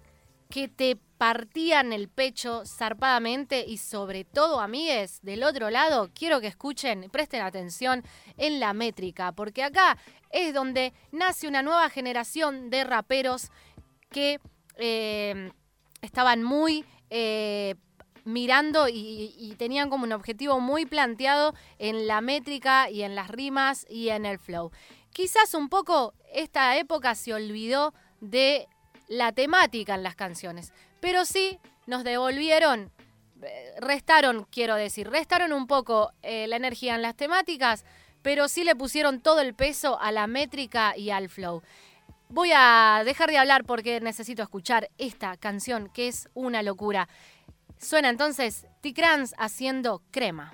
que 0.50 0.68
te 0.68 1.00
partían 1.24 1.94
el 1.94 2.10
pecho 2.10 2.66
zarpadamente 2.66 3.64
y 3.66 3.78
sobre 3.78 4.26
todo, 4.26 4.60
amigues, 4.60 5.22
del 5.22 5.46
otro 5.46 5.70
lado, 5.70 6.10
quiero 6.14 6.42
que 6.42 6.48
escuchen, 6.48 7.10
presten 7.14 7.42
atención 7.42 8.04
en 8.36 8.60
la 8.60 8.74
métrica, 8.74 9.32
porque 9.32 9.64
acá 9.64 9.98
es 10.32 10.54
donde 10.54 10.92
nace 11.14 11.48
una 11.48 11.62
nueva 11.62 11.90
generación 11.90 12.70
de 12.70 12.84
raperos 12.84 13.52
que 14.10 14.42
eh, 14.76 15.54
estaban 16.02 16.44
muy... 16.44 16.84
Eh, 17.10 17.76
mirando 18.26 18.88
y, 18.88 19.36
y, 19.38 19.56
tenían 19.56 19.90
como 19.90 20.06
un 20.06 20.14
objetivo 20.14 20.62
muy 20.62 20.86
planteado 20.86 21.54
en 21.78 22.08
la 22.08 22.22
métrica 22.22 22.90
y 22.90 23.04
en 23.04 23.16
las 23.16 23.28
rimas 23.30 23.86
y 23.90 24.10
en 24.10 24.26
el 24.26 24.40
flow. 24.40 24.72
Quizás 25.12 25.54
un 25.56 25.68
poco 25.68 26.14
esta 26.34 26.78
época 26.78 27.16
se 27.16 27.34
olvidó 27.34 27.94
de 28.22 28.70
la 29.10 29.34
temática 29.34 29.96
en 29.96 30.04
las 30.04 30.16
canciones, 30.16 30.72
pero 31.04 31.26
sí 31.26 31.60
nos 31.86 32.06
devolvieron, 32.06 32.90
eh, 33.42 33.74
restaron, 33.82 34.48
quiero 34.50 34.76
decir, 34.76 35.10
restaron 35.10 35.52
un 35.52 35.68
poco 35.68 36.14
eh, 36.22 36.48
la 36.48 36.56
energía 36.56 36.96
en 36.96 37.02
las 37.02 37.18
temáticas, 37.18 37.84
pero 38.22 38.48
sí 38.48 38.64
le 38.64 38.74
pusieron 38.74 39.20
todo 39.20 39.42
el 39.42 39.54
peso 39.54 40.00
a 40.00 40.14
la 40.14 40.28
métrica 40.28 40.96
y 40.96 41.10
al 41.10 41.28
flow. 41.28 41.62
Voy 42.30 42.52
a 42.56 43.02
dejar 43.04 43.32
de 43.32 43.38
hablar 43.38 43.66
porque 43.66 44.00
necesito 44.00 44.44
escuchar 44.44 44.92
esta 44.98 45.36
canción 45.36 45.90
que 45.90 46.08
es 46.08 46.30
una 46.36 46.64
locura. 46.64 47.10
Suena 47.78 48.08
entonces 48.08 48.66
T-Crans 48.80 49.36
haciendo 49.38 50.04
crema. 50.10 50.54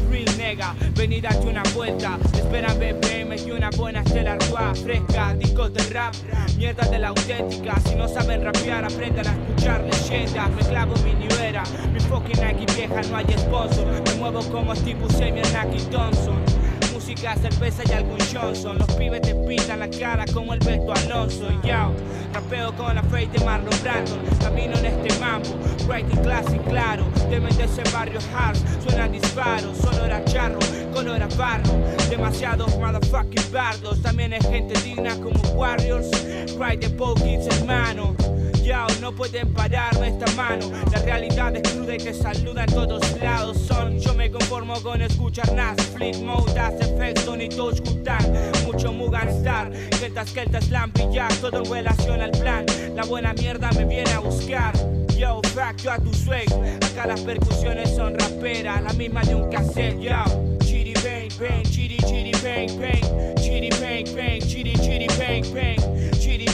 nega, 0.51 0.75
ven 0.95 1.13
y 1.13 1.21
date 1.21 1.47
una 1.47 1.63
vuelta. 1.73 2.17
esperan 2.33 2.77
BPM 2.77 3.35
y 3.35 3.51
una 3.51 3.69
buena 3.71 4.01
estela 4.01 4.37
rua 4.49 4.73
fresca. 4.75 5.33
Discos 5.33 5.73
de 5.73 5.83
rap, 5.93 6.13
mierda 6.57 6.87
de 6.89 6.99
la 6.99 7.09
auténtica. 7.09 7.79
Si 7.85 7.95
no 7.95 8.07
saben 8.07 8.43
rapear, 8.43 8.83
aprendan 8.85 9.27
a 9.27 9.31
escuchar 9.31 9.81
leyendas. 9.81 10.49
Me 10.51 10.61
clavo 10.63 10.93
mi 11.03 11.13
new 11.13 11.37
era, 11.39 11.63
mi 11.93 11.99
fucking 11.99 12.39
Nike 12.41 12.65
vieja, 12.75 13.01
no 13.09 13.17
hay 13.17 13.25
sponsor. 13.37 13.85
Me 14.05 14.13
muevo 14.15 14.41
como 14.51 14.75
Steve 14.75 14.99
Buscemi 14.99 15.41
Nike 15.41 15.83
Thompson 15.89 16.41
música, 17.01 17.35
cerveza 17.35 17.83
y 17.89 17.93
algún 17.93 18.19
Johnson. 18.31 18.77
Los 18.77 18.91
pibes 18.93 19.21
te 19.21 19.33
pintan 19.33 19.79
la 19.79 19.89
cara 19.89 20.25
como 20.33 20.53
el 20.53 20.59
Beto 20.59 20.93
Alonso. 20.93 21.49
Yo, 21.63 21.91
rapeo 22.41 22.71
con 22.73 22.95
la 22.95 23.03
fe 23.03 23.27
de 23.27 23.43
Marlon 23.43 23.73
Brandon. 23.81 24.19
Camino 24.39 24.77
en 24.77 24.85
este 24.85 25.19
mambo, 25.19 25.49
writing 25.87 26.21
classic 26.21 26.63
claro. 26.69 27.05
Deben 27.29 27.55
de 27.57 27.67
ser 27.67 27.89
barrios 27.91 28.25
hard, 28.33 28.57
suena 28.83 29.07
disparo. 29.07 29.73
Solo 29.75 30.05
era 30.05 30.23
charro, 30.25 30.59
color 30.93 31.21
a 31.21 31.27
barro. 31.37 31.71
Demasiados 32.09 32.77
motherfucking 32.77 33.51
bardos. 33.51 34.01
También 34.01 34.33
hay 34.33 34.41
gente 34.41 34.79
digna 34.81 35.15
como 35.15 35.39
Warriors. 35.53 36.09
Cry 36.57 36.77
the 36.77 36.89
Pokins, 36.89 37.47
hermano 37.47 38.15
no 38.99 39.11
pueden 39.11 39.53
pararme 39.53 40.09
esta 40.09 40.31
mano. 40.35 40.71
La 40.91 40.99
realidad 40.99 41.55
es 41.55 41.67
cruda 41.71 41.95
y 41.95 41.97
te 41.97 42.13
saluda 42.13 42.63
en 42.63 42.73
todos 42.73 43.19
lados. 43.19 43.57
Son, 43.57 43.99
yo 43.99 44.13
me 44.13 44.29
conformo 44.29 44.79
con 44.81 45.01
escuchar 45.01 45.51
Nas, 45.53 45.77
Fleet 45.95 46.17
Mode, 46.17 46.53
Das 46.53 46.75
Efecto, 46.79 47.35
ni 47.35 47.49
Touch 47.49 47.81
Mucho 48.65 48.93
Mugan 48.93 49.29
Star, 49.29 49.71
Keltas, 49.99 50.31
Keltas, 50.31 50.69
ya 51.11 51.27
todo 51.39 51.63
en 51.63 51.71
relación 51.71 52.21
al 52.21 52.31
plan. 52.31 52.65
La 52.95 53.03
buena 53.03 53.33
mierda 53.33 53.71
me 53.71 53.85
viene 53.85 54.11
a 54.11 54.19
buscar. 54.19 54.73
Yo, 55.17 55.41
fuck 55.53 55.77
yo 55.77 55.91
a 55.91 55.97
tu 55.97 56.13
swag. 56.13 56.47
Acá 56.91 57.07
las 57.07 57.21
percusiones 57.21 57.95
son 57.95 58.17
raperas, 58.17 58.81
la 58.83 58.93
misma 58.93 59.21
de 59.23 59.35
un 59.35 59.49
cassette, 59.49 59.99
yo. 59.99 60.51
Bang 61.41 61.63
chiri 61.63 61.97
chiri 62.05 62.31
bang 62.43 62.69
bang, 62.79 63.01
chiri 63.41 63.69
bang 63.81 64.05
bang, 64.15 64.39
chiri 64.41 64.73
chiri 64.77 65.07
bang 65.17 65.43
bang 65.51 65.81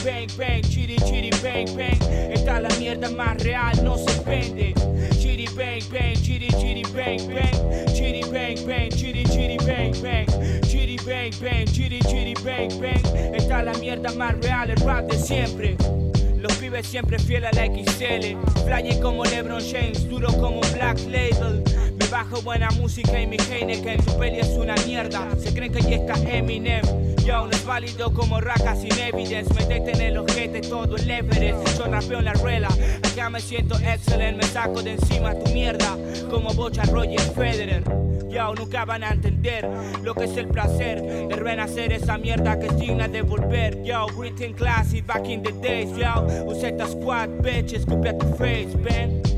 bang 0.02 0.28
bang, 0.38 0.62
chiri 0.62 0.96
chiri 1.04 1.30
bang 1.42 1.76
bang. 1.76 1.98
Esta 2.32 2.58
la 2.58 2.68
mierda 2.80 3.10
más 3.10 3.36
real, 3.44 3.84
no 3.84 3.98
se 3.98 4.18
vende. 4.24 4.72
Chiri 5.20 5.46
bang 5.54 5.82
bang, 5.92 6.16
chiri 6.16 6.48
chiri 6.60 6.82
bang 6.94 7.20
bang. 7.28 7.54
Chiri 7.94 8.22
bang 8.32 8.56
bang, 8.66 8.90
chiri 8.90 9.24
chiri 9.24 9.58
bang 9.66 9.92
bang. 10.02 10.26
Chiri 10.62 10.96
bang 11.04 11.32
bang, 11.38 11.66
chiri 11.66 12.00
chiri 12.08 12.34
bang 12.42 12.70
bang. 12.80 13.34
Esta 13.34 13.62
la 13.62 13.72
mierda 13.74 14.10
más 14.12 14.34
real, 14.40 14.70
el 14.70 14.76
rap 14.86 15.04
de 15.06 15.18
siempre. 15.18 15.76
Los 16.40 16.52
pibes 16.56 16.86
siempre 16.86 17.18
fieles 17.18 17.52
a 17.52 17.56
la 17.56 17.66
XL. 17.66 18.38
Flying 18.64 19.00
como 19.02 19.24
LeBron 19.24 19.60
James, 19.60 20.08
duro 20.08 20.28
como 20.40 20.60
un 20.60 20.72
Black 20.72 20.98
Label. 21.10 21.62
Bajo 22.10 22.40
buena 22.40 22.70
música 22.70 23.20
y 23.20 23.26
mi 23.26 23.36
Heineken. 23.36 24.02
Tu 24.02 24.18
peli 24.18 24.40
es 24.40 24.48
una 24.48 24.74
mierda. 24.86 25.28
Se 25.38 25.52
creen 25.52 25.72
que 25.72 25.82
ya 25.82 25.96
está 25.96 26.14
Eminem. 26.30 26.82
Yo 27.24 27.46
no 27.46 27.50
es 27.50 27.64
válido 27.66 28.12
como 28.14 28.40
raca 28.40 28.74
sin 28.74 28.98
evidence. 28.98 29.52
Metete 29.52 29.92
en 29.92 30.00
el 30.00 30.18
ojete 30.18 30.62
todo 30.62 30.96
el 30.96 31.10
Everest. 31.10 31.78
Yo 31.78 31.84
rapeo 31.84 32.20
en 32.20 32.24
la 32.24 32.32
ruela. 32.32 32.68
Acá 33.12 33.28
me 33.28 33.40
siento 33.40 33.78
excelente. 33.78 34.38
Me 34.38 34.44
saco 34.44 34.82
de 34.82 34.92
encima 34.92 35.34
tu 35.34 35.52
mierda. 35.52 35.96
Como 36.30 36.54
bocha 36.54 36.84
Roger 36.84 37.20
Federer. 37.20 37.84
Yo 38.30 38.54
nunca 38.54 38.84
van 38.84 39.04
a 39.04 39.10
entender 39.10 39.68
lo 40.02 40.14
que 40.14 40.24
es 40.24 40.36
el 40.36 40.48
placer 40.48 41.02
de 41.02 41.34
renacer 41.36 41.92
esa 41.92 42.18
mierda 42.18 42.58
que 42.58 42.66
es 42.66 42.78
digna 42.78 43.08
de 43.08 43.22
volver. 43.22 43.82
Yo, 43.82 44.06
written 44.16 44.52
classy 44.54 45.00
back 45.00 45.26
in 45.28 45.42
the 45.42 45.52
days. 45.52 45.90
Yo, 45.96 46.26
Useta 46.46 46.86
Squad, 46.86 47.28
bitch, 47.42 47.72
escupe 47.72 48.10
a 48.10 48.18
tu 48.18 48.26
face, 48.36 48.76
ven. 48.76 49.37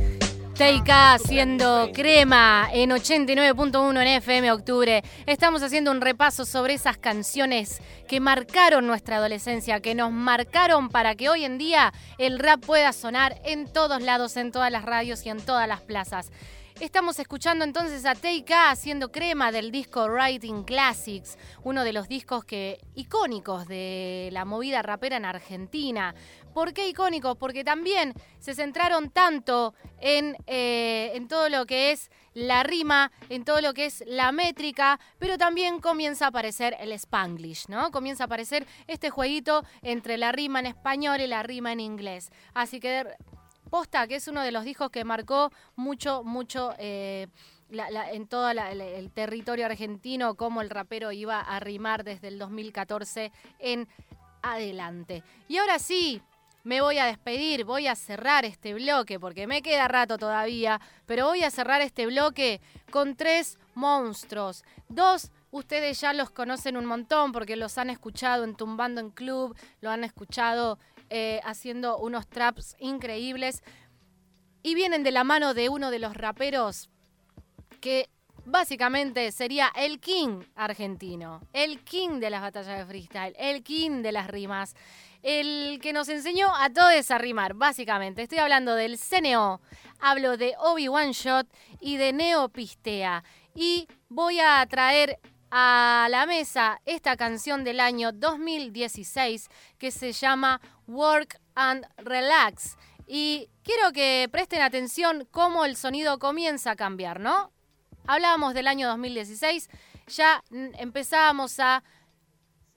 Teika 0.60 1.14
haciendo 1.14 1.90
crema 1.94 2.68
en 2.70 2.90
89.1 2.90 3.98
en 4.02 4.08
FM 4.08 4.52
Octubre. 4.52 5.02
Estamos 5.24 5.62
haciendo 5.62 5.90
un 5.90 6.02
repaso 6.02 6.44
sobre 6.44 6.74
esas 6.74 6.98
canciones 6.98 7.80
que 8.06 8.20
marcaron 8.20 8.86
nuestra 8.86 9.16
adolescencia, 9.16 9.80
que 9.80 9.94
nos 9.94 10.12
marcaron 10.12 10.90
para 10.90 11.14
que 11.14 11.30
hoy 11.30 11.46
en 11.46 11.56
día 11.56 11.94
el 12.18 12.38
rap 12.38 12.62
pueda 12.62 12.92
sonar 12.92 13.40
en 13.46 13.72
todos 13.72 14.02
lados, 14.02 14.36
en 14.36 14.52
todas 14.52 14.70
las 14.70 14.84
radios 14.84 15.24
y 15.24 15.30
en 15.30 15.40
todas 15.40 15.66
las 15.66 15.80
plazas. 15.80 16.30
Estamos 16.80 17.18
escuchando 17.18 17.66
entonces 17.66 18.06
a 18.06 18.14
Teika 18.14 18.70
haciendo 18.70 19.12
crema 19.12 19.52
del 19.52 19.70
disco 19.70 20.06
Writing 20.06 20.64
Classics, 20.64 21.36
uno 21.62 21.84
de 21.84 21.92
los 21.92 22.08
discos 22.08 22.42
que 22.46 22.80
icónicos 22.94 23.68
de 23.68 24.30
la 24.32 24.46
movida 24.46 24.80
rapera 24.80 25.18
en 25.18 25.26
Argentina. 25.26 26.14
¿Por 26.54 26.72
qué 26.72 26.88
icónicos? 26.88 27.36
Porque 27.36 27.64
también 27.64 28.14
se 28.38 28.54
centraron 28.54 29.10
tanto 29.10 29.74
en, 30.00 30.38
eh, 30.46 31.12
en 31.12 31.28
todo 31.28 31.50
lo 31.50 31.66
que 31.66 31.92
es 31.92 32.10
la 32.32 32.62
rima, 32.62 33.12
en 33.28 33.44
todo 33.44 33.60
lo 33.60 33.74
que 33.74 33.84
es 33.84 34.02
la 34.06 34.32
métrica, 34.32 34.98
pero 35.18 35.36
también 35.36 35.80
comienza 35.80 36.24
a 36.24 36.28
aparecer 36.28 36.74
el 36.80 36.92
spanglish, 36.92 37.68
¿no? 37.68 37.90
Comienza 37.90 38.24
a 38.24 38.26
aparecer 38.26 38.66
este 38.86 39.10
jueguito 39.10 39.66
entre 39.82 40.16
la 40.16 40.32
rima 40.32 40.60
en 40.60 40.66
español 40.66 41.20
y 41.20 41.26
la 41.26 41.42
rima 41.42 41.72
en 41.72 41.80
inglés. 41.80 42.30
Así 42.54 42.80
que 42.80 43.04
Posta, 43.70 44.06
que 44.06 44.16
es 44.16 44.28
uno 44.28 44.42
de 44.42 44.52
los 44.52 44.64
discos 44.64 44.90
que 44.90 45.04
marcó 45.04 45.52
mucho, 45.76 46.22
mucho 46.24 46.74
eh, 46.78 47.28
en 47.70 48.26
todo 48.26 48.50
el, 48.50 49.10
territorio 49.12 49.66
argentino, 49.66 50.34
cómo 50.34 50.60
el 50.60 50.70
rapero 50.70 51.12
iba 51.12 51.40
a 51.40 51.60
rimar 51.60 52.04
desde 52.04 52.28
el 52.28 52.38
2014 52.38 53.32
en 53.60 53.88
adelante. 54.42 55.22
Y 55.48 55.58
ahora 55.58 55.78
sí, 55.78 56.20
me 56.64 56.80
voy 56.80 56.98
a 56.98 57.06
despedir, 57.06 57.64
voy 57.64 57.86
a 57.86 57.94
cerrar 57.94 58.44
este 58.44 58.74
bloque, 58.74 59.20
porque 59.20 59.46
me 59.46 59.62
queda 59.62 59.88
rato 59.88 60.18
todavía, 60.18 60.80
pero 61.06 61.26
voy 61.26 61.44
a 61.44 61.50
cerrar 61.50 61.80
este 61.80 62.06
bloque 62.06 62.60
con 62.90 63.14
tres 63.14 63.58
monstruos. 63.74 64.64
Dos 64.88 65.30
Ustedes 65.52 66.00
ya 66.00 66.12
los 66.12 66.30
conocen 66.30 66.76
un 66.76 66.86
montón 66.86 67.32
porque 67.32 67.56
los 67.56 67.76
han 67.76 67.90
escuchado 67.90 68.44
en 68.44 68.54
Tumbando 68.54 69.00
en 69.00 69.10
Club, 69.10 69.56
lo 69.80 69.90
han 69.90 70.04
escuchado 70.04 70.78
eh, 71.10 71.40
haciendo 71.44 71.98
unos 71.98 72.26
traps 72.28 72.76
increíbles. 72.78 73.62
Y 74.62 74.74
vienen 74.74 75.02
de 75.02 75.10
la 75.10 75.24
mano 75.24 75.54
de 75.54 75.68
uno 75.68 75.90
de 75.90 75.98
los 75.98 76.16
raperos 76.16 76.88
que 77.80 78.10
básicamente 78.44 79.32
sería 79.32 79.70
el 79.74 80.00
king 80.00 80.42
argentino, 80.54 81.40
el 81.52 81.82
king 81.82 82.20
de 82.20 82.30
las 82.30 82.42
batallas 82.42 82.78
de 82.78 82.86
freestyle, 82.86 83.34
el 83.38 83.62
king 83.62 84.02
de 84.02 84.12
las 84.12 84.28
rimas, 84.28 84.74
el 85.22 85.78
que 85.82 85.92
nos 85.92 86.08
enseñó 86.08 86.54
a 86.56 86.70
todos 86.70 87.10
a 87.10 87.18
rimar, 87.18 87.54
básicamente. 87.54 88.22
Estoy 88.22 88.38
hablando 88.38 88.74
del 88.74 88.98
CNO, 88.98 89.60
hablo 90.00 90.36
de 90.36 90.54
Obi-Wan 90.58 91.12
Shot 91.12 91.46
y 91.80 91.96
de 91.96 92.12
Neopistea. 92.12 93.24
Y 93.54 93.88
voy 94.08 94.40
a 94.40 94.64
traer 94.66 95.18
a 95.50 96.06
la 96.10 96.26
mesa 96.26 96.80
esta 96.84 97.16
canción 97.16 97.64
del 97.64 97.80
año 97.80 98.12
2016 98.12 99.48
que 99.78 99.90
se 99.90 100.12
llama 100.12 100.60
Work 100.86 101.40
and 101.54 101.86
Relax. 101.96 102.76
Y 103.06 103.48
quiero 103.64 103.92
que 103.92 104.28
presten 104.30 104.62
atención 104.62 105.26
cómo 105.30 105.64
el 105.64 105.76
sonido 105.76 106.18
comienza 106.18 106.72
a 106.72 106.76
cambiar, 106.76 107.20
¿no? 107.20 107.50
Hablábamos 108.06 108.54
del 108.54 108.68
año 108.68 108.88
2016, 108.88 109.68
ya 110.08 110.42
empezábamos 110.50 111.58
a 111.60 111.82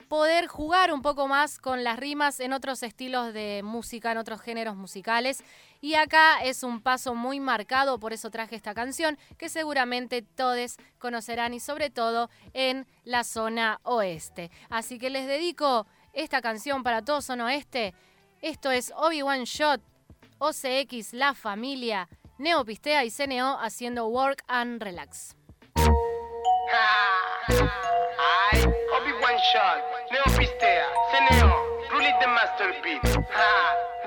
poder 0.08 0.48
jugar 0.48 0.94
un 0.94 1.02
poco 1.02 1.28
más 1.28 1.58
con 1.58 1.84
las 1.84 1.98
rimas 1.98 2.40
en 2.40 2.54
otros 2.54 2.84
estilos 2.84 3.34
de 3.34 3.62
música, 3.64 4.12
en 4.12 4.18
otros 4.18 4.42
géneros 4.42 4.76
musicales. 4.76 5.44
Y 5.84 5.96
acá 5.96 6.42
es 6.42 6.64
un 6.64 6.82
paso 6.82 7.14
muy 7.14 7.42
marcado, 7.42 8.00
por 8.00 8.14
eso 8.14 8.30
traje 8.32 8.56
esta 8.56 8.74
canción, 8.74 9.20
que 9.38 9.50
seguramente 9.50 10.22
todos 10.22 10.78
conocerán 10.98 11.54
y 11.54 11.60
sobre 11.60 11.90
todo 11.90 12.30
en 12.54 12.88
la 13.04 13.26
zona 13.26 13.82
oeste. 13.84 14.50
Así 14.70 14.98
que 14.98 15.10
les 15.10 15.28
dedico 15.28 15.86
esta 16.14 16.42
canción 16.42 16.84
para 16.84 17.02
todo 17.02 17.22
zona 17.22 17.48
oeste. 17.48 17.94
Esto 18.42 18.72
es 18.72 18.94
Obi-Wan 18.96 19.44
Shot, 19.44 19.82
OCX, 20.38 21.12
La 21.12 21.34
Familia, 21.34 22.08
Neopistea 22.38 23.04
y 23.04 23.12
CNO 23.12 23.60
haciendo 23.60 24.08
Work 24.08 24.46
and 24.48 24.82
Relax. 24.82 25.36
Obi-Wan 29.02 29.36
Shot, 29.52 29.84
Neopistea, 30.14 30.88
CNO, 31.12 31.73
Rully 31.94 32.10
the 32.20 32.28
Master 32.28 32.74
Beat. 32.82 33.06
Ha. 33.06 33.50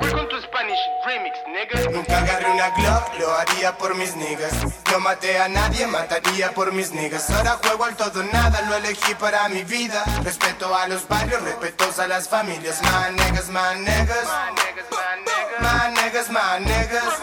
Welcome 0.00 0.28
to 0.30 0.42
Spanish 0.42 0.82
Remix, 1.06 1.38
nigga. 1.46 1.88
Nunca 1.92 2.18
agarré 2.18 2.50
una 2.50 2.70
Glock, 2.70 3.18
lo 3.20 3.30
haría 3.32 3.78
por 3.78 3.94
mis 3.94 4.16
niggas. 4.16 4.52
No 4.90 4.98
maté 4.98 5.38
a 5.38 5.48
nadie, 5.48 5.86
mataría 5.86 6.50
por 6.50 6.72
mis 6.72 6.90
niggas. 6.90 7.30
Ahora 7.30 7.60
juego 7.62 7.84
al 7.84 7.96
todo 7.96 8.24
nada, 8.24 8.60
lo 8.62 8.74
elegí 8.74 9.14
para 9.14 9.48
mi 9.48 9.62
vida. 9.62 10.02
Respeto 10.24 10.74
a 10.74 10.88
los 10.88 11.06
barrios, 11.06 11.40
respetos 11.42 12.00
a 12.00 12.08
las 12.08 12.28
familias. 12.28 12.82
My 12.82 13.14
niggas, 13.16 13.48
my 13.50 13.78
niggas. 13.78 14.26
My 14.26 14.50
niggas, 14.50 14.88
my 14.90 15.14
niggas. 15.14 15.48
My 15.60 15.92
niggas, 15.94 16.28
my 16.28 16.58
niggas. 16.58 17.14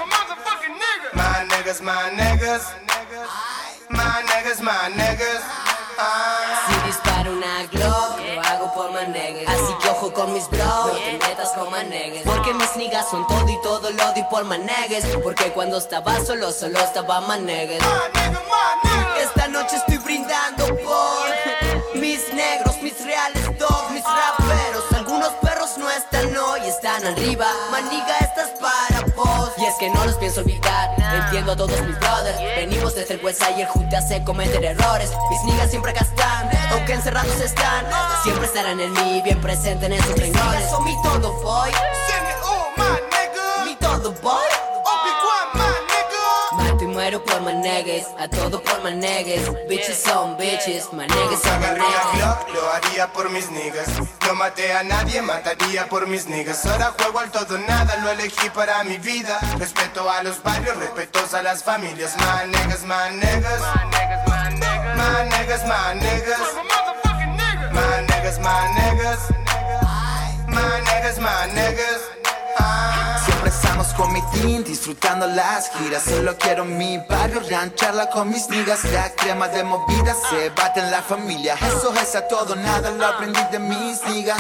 My 1.14 1.46
niggas, 1.50 1.82
my 1.82 2.10
niggas. 2.16 2.64
My 3.90 4.24
niggas, 4.30 4.62
my 4.62 4.90
niggas. 4.96 5.44
Si 6.68 6.88
disparo 6.88 7.34
una 7.34 7.66
Glock, 7.72 8.20
lo 8.20 8.42
hago 8.42 8.74
por 8.74 8.94
que 9.14 9.46
ojo 9.48 9.53
con 10.24 10.34
mis 10.34 10.50
bros, 10.50 10.88
no 10.88 10.92
te 10.94 11.18
metas 11.18 11.50
con 11.52 11.70
manegues 11.70 12.22
Porque 12.24 12.54
mis 12.54 12.76
niggas 12.78 13.10
son 13.10 13.28
todo 13.28 13.50
y 13.50 13.62
todo 13.62 13.92
lo 13.92 14.14
di 14.14 14.24
por 14.24 14.46
manegues. 14.46 15.06
Porque 15.22 15.52
cuando 15.52 15.78
estaba 15.78 16.20
solo, 16.24 16.52
solo 16.52 16.80
estaba 16.80 17.22
manegues. 17.22 17.82
Esta 19.20 19.48
noche 19.48 19.76
estoy 19.76 19.98
brindando 19.98 20.66
por 20.68 22.00
mis 22.00 22.34
negros, 22.34 22.82
mis 22.82 23.04
reales 23.04 23.44
dogs, 23.58 23.92
mis 23.92 24.04
raperos. 24.04 24.84
Algunos 24.96 25.30
perros 25.42 25.78
no 25.78 25.90
están 25.90 26.36
hoy, 26.38 26.62
están 26.68 27.06
arriba. 27.06 27.48
Maniga, 27.72 28.18
es 29.74 29.80
que 29.80 29.90
no 29.90 30.06
los 30.06 30.16
pienso 30.16 30.42
olvidar. 30.42 30.96
Entiendo 31.26 31.54
a 31.54 31.56
todos 31.56 31.82
mis 31.82 32.00
brothers. 32.00 32.40
Venimos 32.56 32.96
desde 32.96 33.16
el 33.16 33.26
West 33.26 33.44
y 33.58 33.62
el 33.62 33.90
te 33.90 33.98
hace 33.98 34.24
cometer 34.24 34.64
errores. 34.64 35.12
Mis 35.30 35.44
niggas 35.44 35.70
siempre 35.70 35.92
acá 35.92 36.02
están 36.02 36.50
Aunque 36.72 36.94
encerrados 36.94 37.40
están. 37.40 37.86
Siempre 38.24 38.46
estarán 38.46 38.80
en 38.80 38.94
mí, 38.94 39.22
bien 39.24 39.42
presente 39.42 39.86
en 39.88 39.94
esos 39.94 40.18
renglores 40.18 40.70
Son 40.70 40.84
mi 40.86 40.96
todo 41.02 41.34
boy. 41.42 41.72
Send 41.72 42.30
it 42.30 42.44
all, 42.44 42.72
my 42.78 43.00
nigga. 43.10 43.66
Mi 43.66 43.76
todo 43.76 44.14
boy 44.22 44.53
manegues 47.64 48.08
A 48.20 48.28
todo 48.28 48.62
por 48.62 48.84
manegues 48.84 49.50
Bitches 49.68 50.04
son 50.04 50.38
bitches 50.38 50.92
Manegues 50.92 51.16
Nunca 51.16 51.38
son 51.38 51.62
manegues 51.62 52.04
Glock, 52.16 52.54
lo 52.54 52.72
haría 52.72 53.08
por 53.14 53.30
mis 53.30 53.50
niggas. 53.52 53.88
No 54.28 54.36
maté 54.36 54.72
a 54.74 54.84
nadie, 54.84 55.22
mataría 55.22 55.88
por 55.88 56.08
mis 56.08 56.28
niggas. 56.28 56.66
Ahora 56.66 56.94
juego 56.98 57.20
al 57.20 57.32
todo 57.32 57.58
nada, 57.58 57.98
lo 57.98 58.12
elegí 58.12 58.50
para 58.50 58.84
mi 58.84 58.98
vida. 58.98 59.40
Respeto 59.58 60.10
a 60.10 60.24
los 60.24 60.42
barrios, 60.44 60.76
respetos 60.78 61.34
a 61.34 61.42
las 61.42 61.64
familias. 61.64 62.16
My 62.18 62.48
niggas, 62.52 62.84
my 62.84 63.10
niggas. 63.18 63.62
My 63.62 63.86
niggas, 63.92 64.28
my 64.28 64.54
niggas. 64.60 64.94
My 64.96 65.30
niggas, 65.30 65.66
my 65.66 65.94
niggas. 65.94 66.44
My 67.72 68.02
niggas, 68.08 68.40
my 68.40 68.68
niggas. 68.78 69.20
My 70.48 70.82
niggas, 70.86 71.20
my 71.20 71.48
niggas. 71.54 72.24
Con 73.92 74.12
mi 74.12 74.22
team, 74.32 74.64
disfrutando 74.64 75.28
las 75.28 75.70
giras. 75.72 76.04
Solo 76.04 76.36
quiero 76.38 76.66
mi 76.66 76.98
barrio, 77.10 77.42
rancharla 77.48 78.10
con 78.10 78.30
mis 78.30 78.50
niggas. 78.50 78.84
La 78.86 79.14
crema 79.14 79.48
de 79.50 79.64
movida 79.64 80.16
se 80.30 80.50
bate 80.50 80.80
en 80.80 80.90
la 80.90 81.02
familia. 81.04 81.56
Eso 81.56 81.94
es 81.94 82.16
a 82.16 82.28
todo 82.28 82.56
nada, 82.56 82.90
lo 82.90 83.06
aprendí 83.06 83.40
de 83.52 83.60
mis 83.60 84.04
niggas. 84.08 84.40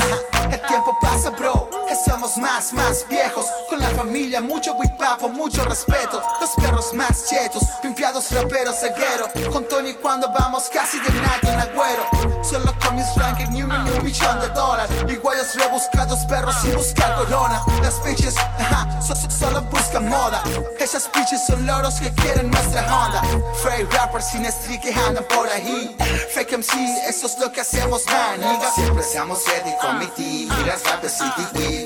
El 0.50 0.60
tiempo 0.62 0.98
pasa, 1.02 1.30
bro, 1.32 1.70
que 1.94 2.10
somos 2.12 2.38
más, 2.38 2.74
más 2.74 3.06
viejos. 3.08 3.46
Con 3.70 3.80
la 3.80 3.90
familia, 3.90 4.42
mucho 4.42 4.76
papo, 4.98 5.30
mucho 5.30 5.64
respeto. 5.66 6.22
Los 6.42 6.50
perros 6.52 6.94
más 6.94 7.28
chetos, 7.30 7.64
pimpiados 7.82 8.32
raperos, 8.32 8.76
ceguero. 8.80 9.28
Con 9.52 9.68
Tony 9.68 9.94
cuando 9.96 10.32
vamos 10.32 10.70
casi 10.74 11.00
de 11.00 11.10
nada 11.22 11.40
en 11.44 11.60
agüero. 11.60 12.04
Solo 12.44 12.74
con 12.84 12.96
mis 12.96 13.06
rankings, 13.16 13.50
ni 13.52 13.64
un, 13.64 13.72
un 13.72 14.04
millón 14.04 14.40
de 14.40 14.50
dólares. 14.50 14.92
Iguales 15.08 15.56
rebuscados, 15.56 16.20
perros 16.26 16.56
sin 16.62 16.74
buscar 16.76 17.16
corona. 17.16 17.62
Las 17.82 18.04
bitches, 18.04 18.38
ajá, 18.38 19.02
so- 19.02 19.16
so- 19.16 19.30
solo 19.30 19.62
buscan 19.64 20.08
moda. 20.10 20.42
Esas 20.80 21.10
bitches 21.14 21.46
son 21.46 21.66
loros 21.66 21.96
que 21.96 22.12
quieren 22.14 22.50
nuestra 22.50 22.82
onda. 23.06 23.22
Fake 23.64 23.92
rappers 23.94 24.26
sin 24.28 24.46
street 24.46 24.82
que 24.82 24.94
andan 24.94 25.24
por 25.26 25.48
ahí. 25.50 25.96
Fake 26.34 26.54
MC, 26.58 26.74
eso 27.08 27.28
es 27.28 27.38
lo 27.40 27.52
que 27.52 27.62
hacemos, 27.62 28.04
man. 28.08 28.42
Siempre 28.76 29.04
seamos 29.04 29.40
ready 29.48 29.76
con 29.82 30.00
mi 30.00 30.08
team. 30.08 30.50
Giras 30.58 30.84
rap 30.86 31.04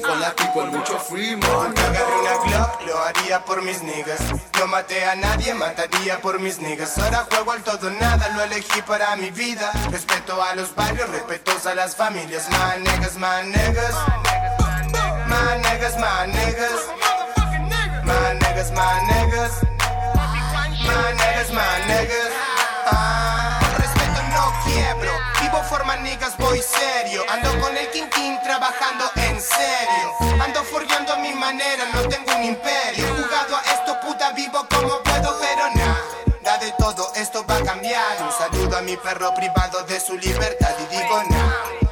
Con 0.01 0.19
la 0.19 0.33
people, 0.35 0.65
mucho 0.71 0.97
free, 0.99 1.35
man. 1.35 1.73
Agarré 1.77 2.15
una 2.19 2.33
Glock, 2.45 2.81
lo 2.87 2.99
haría 3.03 3.43
por 3.43 3.61
mis 3.61 3.81
niggas. 3.81 4.19
No 4.59 4.67
maté 4.67 5.05
a 5.05 5.15
nadie, 5.15 5.53
mataría 5.53 6.19
por 6.21 6.39
mis 6.39 6.59
niggas. 6.59 6.97
Ahora 6.97 7.25
juego 7.29 7.51
al 7.51 7.63
todo 7.63 7.89
nada, 7.89 8.29
lo 8.29 8.43
elegí 8.43 8.81
para 8.83 9.15
mi 9.15 9.31
vida. 9.31 9.71
Respeto 9.91 10.41
a 10.41 10.55
los 10.55 10.75
barrios, 10.75 11.09
respetos 11.09 11.65
a 11.65 11.75
las 11.75 11.95
familias. 11.95 12.47
My 12.49 12.79
niggas, 12.83 13.17
my 13.17 13.43
niggas. 13.51 13.95
My 15.27 15.57
niggas, 15.63 15.97
my 15.97 16.27
niggas. 16.31 16.81
My 18.03 18.33
niggas, 18.39 18.71
my 18.71 18.99
niggas. 19.09 19.51
My 20.85 21.13
niggas, 21.13 21.51
my 21.51 21.81
niggas. 21.87 22.26
Niggas, 26.09 26.37
voy 26.37 26.61
serio. 26.61 27.23
Ando 27.29 27.49
con 27.59 27.75
el 27.75 27.89
Quintín 27.91 28.39
trabajando 28.43 29.05
en 29.15 29.41
serio. 29.41 30.41
Ando 30.41 30.63
forjando 30.63 31.13
a 31.13 31.17
mi 31.17 31.33
manera, 31.33 31.85
no 31.93 32.07
tengo 32.07 32.35
un 32.35 32.43
imperio. 32.43 33.05
Jugado 33.15 33.57
a 33.57 33.61
esto, 33.73 33.99
puta, 34.01 34.31
vivo 34.31 34.65
como 34.69 35.01
puedo, 35.03 35.37
pero 35.39 35.69
nada 35.75 36.57
de 36.59 36.71
todo 36.79 37.11
esto 37.15 37.45
va 37.45 37.57
a 37.57 37.63
cambiar. 37.63 38.21
Un 38.21 38.31
saludo 38.31 38.77
a 38.77 38.81
mi 38.81 38.95
perro 38.97 39.33
privado 39.35 39.83
de 39.83 39.99
su 39.99 40.17
libertad 40.17 40.71
y 40.83 40.95
digo 40.95 41.21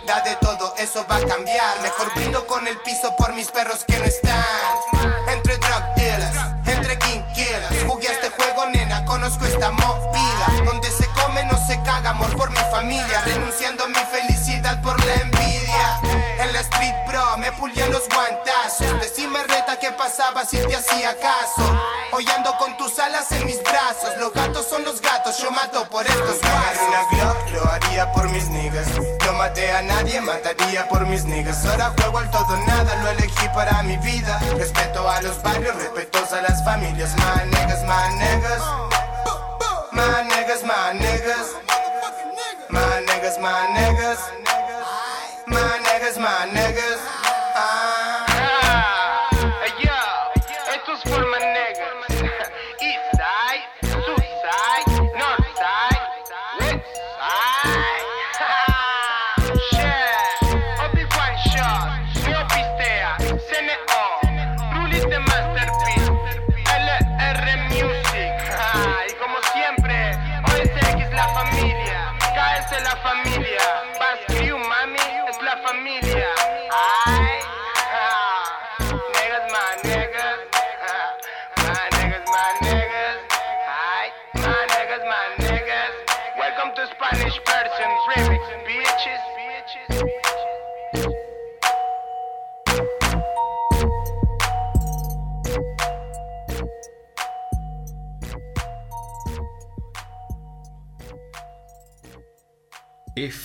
nada 0.06 0.21
de 0.21 0.36
todo 0.38 0.73
eso 0.78 1.06
va 1.10 1.17
a 1.17 1.25
cambiar. 1.25 1.82
Mejor 1.82 2.13
brindo 2.15 2.47
con 2.47 2.65
el 2.67 2.78
piso 2.80 3.13
por 3.17 3.34
mis 3.34 3.51
perros 3.51 3.84
que 3.86 3.97
no 3.99 4.06
están. 4.06 4.43
Entre 5.28 5.58
drug 5.58 5.84
dealers, 5.95 6.38
entre 6.65 6.97
king 6.99 7.21
killers. 7.34 7.84
Jugué 7.88 8.08
a 8.08 8.12
este 8.13 8.30
juego, 8.30 8.65
nena, 8.67 9.06
conozco 9.06 9.45
esta 9.45 9.71
movida. 9.71 10.63
Donde 10.65 10.89
se 10.89 11.06
come, 11.10 11.43
no 11.45 11.58
se 11.67 11.82
caga, 11.84 12.12
amor 12.12 12.36
por 12.38 12.49
familia. 12.85 13.21
Renunciando 13.25 13.83
a 13.83 13.87
mi 13.87 13.95
felicidad 13.95 14.81
por 14.81 15.03
la 15.03 15.13
envidia. 15.15 15.99
En 16.39 16.53
la 16.53 16.59
street, 16.59 16.95
bro, 17.07 17.37
me 17.37 17.51
pulían 17.53 17.91
los 17.91 18.07
guantazos. 18.07 19.01
Decime 19.01 19.41
reta 19.43 19.79
qué 19.79 19.91
pasaba 19.91 20.45
si 20.45 20.57
te 20.57 20.75
hacía 20.75 21.17
caso. 21.19 21.63
Hoy 22.11 22.25
ando 22.35 22.55
con 22.57 22.77
tus 22.77 22.99
alas 22.99 23.31
en 23.31 23.45
mis 23.45 23.61
brazos. 23.63 24.15
Los 24.19 24.33
gatos 24.33 24.67
son 24.69 24.83
los 24.83 25.01
gatos, 25.01 25.37
yo 25.39 25.49
mato 25.51 25.89
por 25.89 26.05
estos 26.05 26.39
guasos. 26.41 27.51
lo 27.53 27.71
haría 27.71 28.11
por 28.11 28.29
mis 28.29 28.47
niggas. 28.49 28.87
No 29.25 29.33
maté 29.33 29.71
a 29.71 29.81
nadie, 29.81 30.21
mataría 30.21 30.87
por 30.87 31.07
mis 31.07 31.25
niggas. 31.25 31.65
Ahora 31.65 31.93
juego 31.97 32.19
al 32.19 32.29
todo 32.29 32.55
nada, 32.67 32.95
lo 33.01 33.09
elegí 33.09 33.47
para 33.55 33.81
mi 33.81 33.97
vida. 33.97 34.39
Respeto 34.57 35.09
a 35.09 35.21
los 35.21 35.41
barrios, 35.41 35.75
respetos 35.75 36.31
a 36.33 36.41
las 36.41 36.63
familias. 36.63 37.15
My 37.15 37.45
niggas, 37.45 37.83
my 37.83 38.15
niggas, 43.37 43.41
my 43.41 43.67
niggas. 43.75 44.21
My 45.47 45.79
niggas, 45.83 46.19
my 46.19 46.49
niggas. 46.53 47.24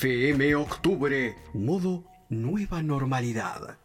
FM 0.02 0.54
Octubre, 0.54 1.36
modo 1.52 2.04
nueva 2.30 2.82
normalidad. 2.82 3.79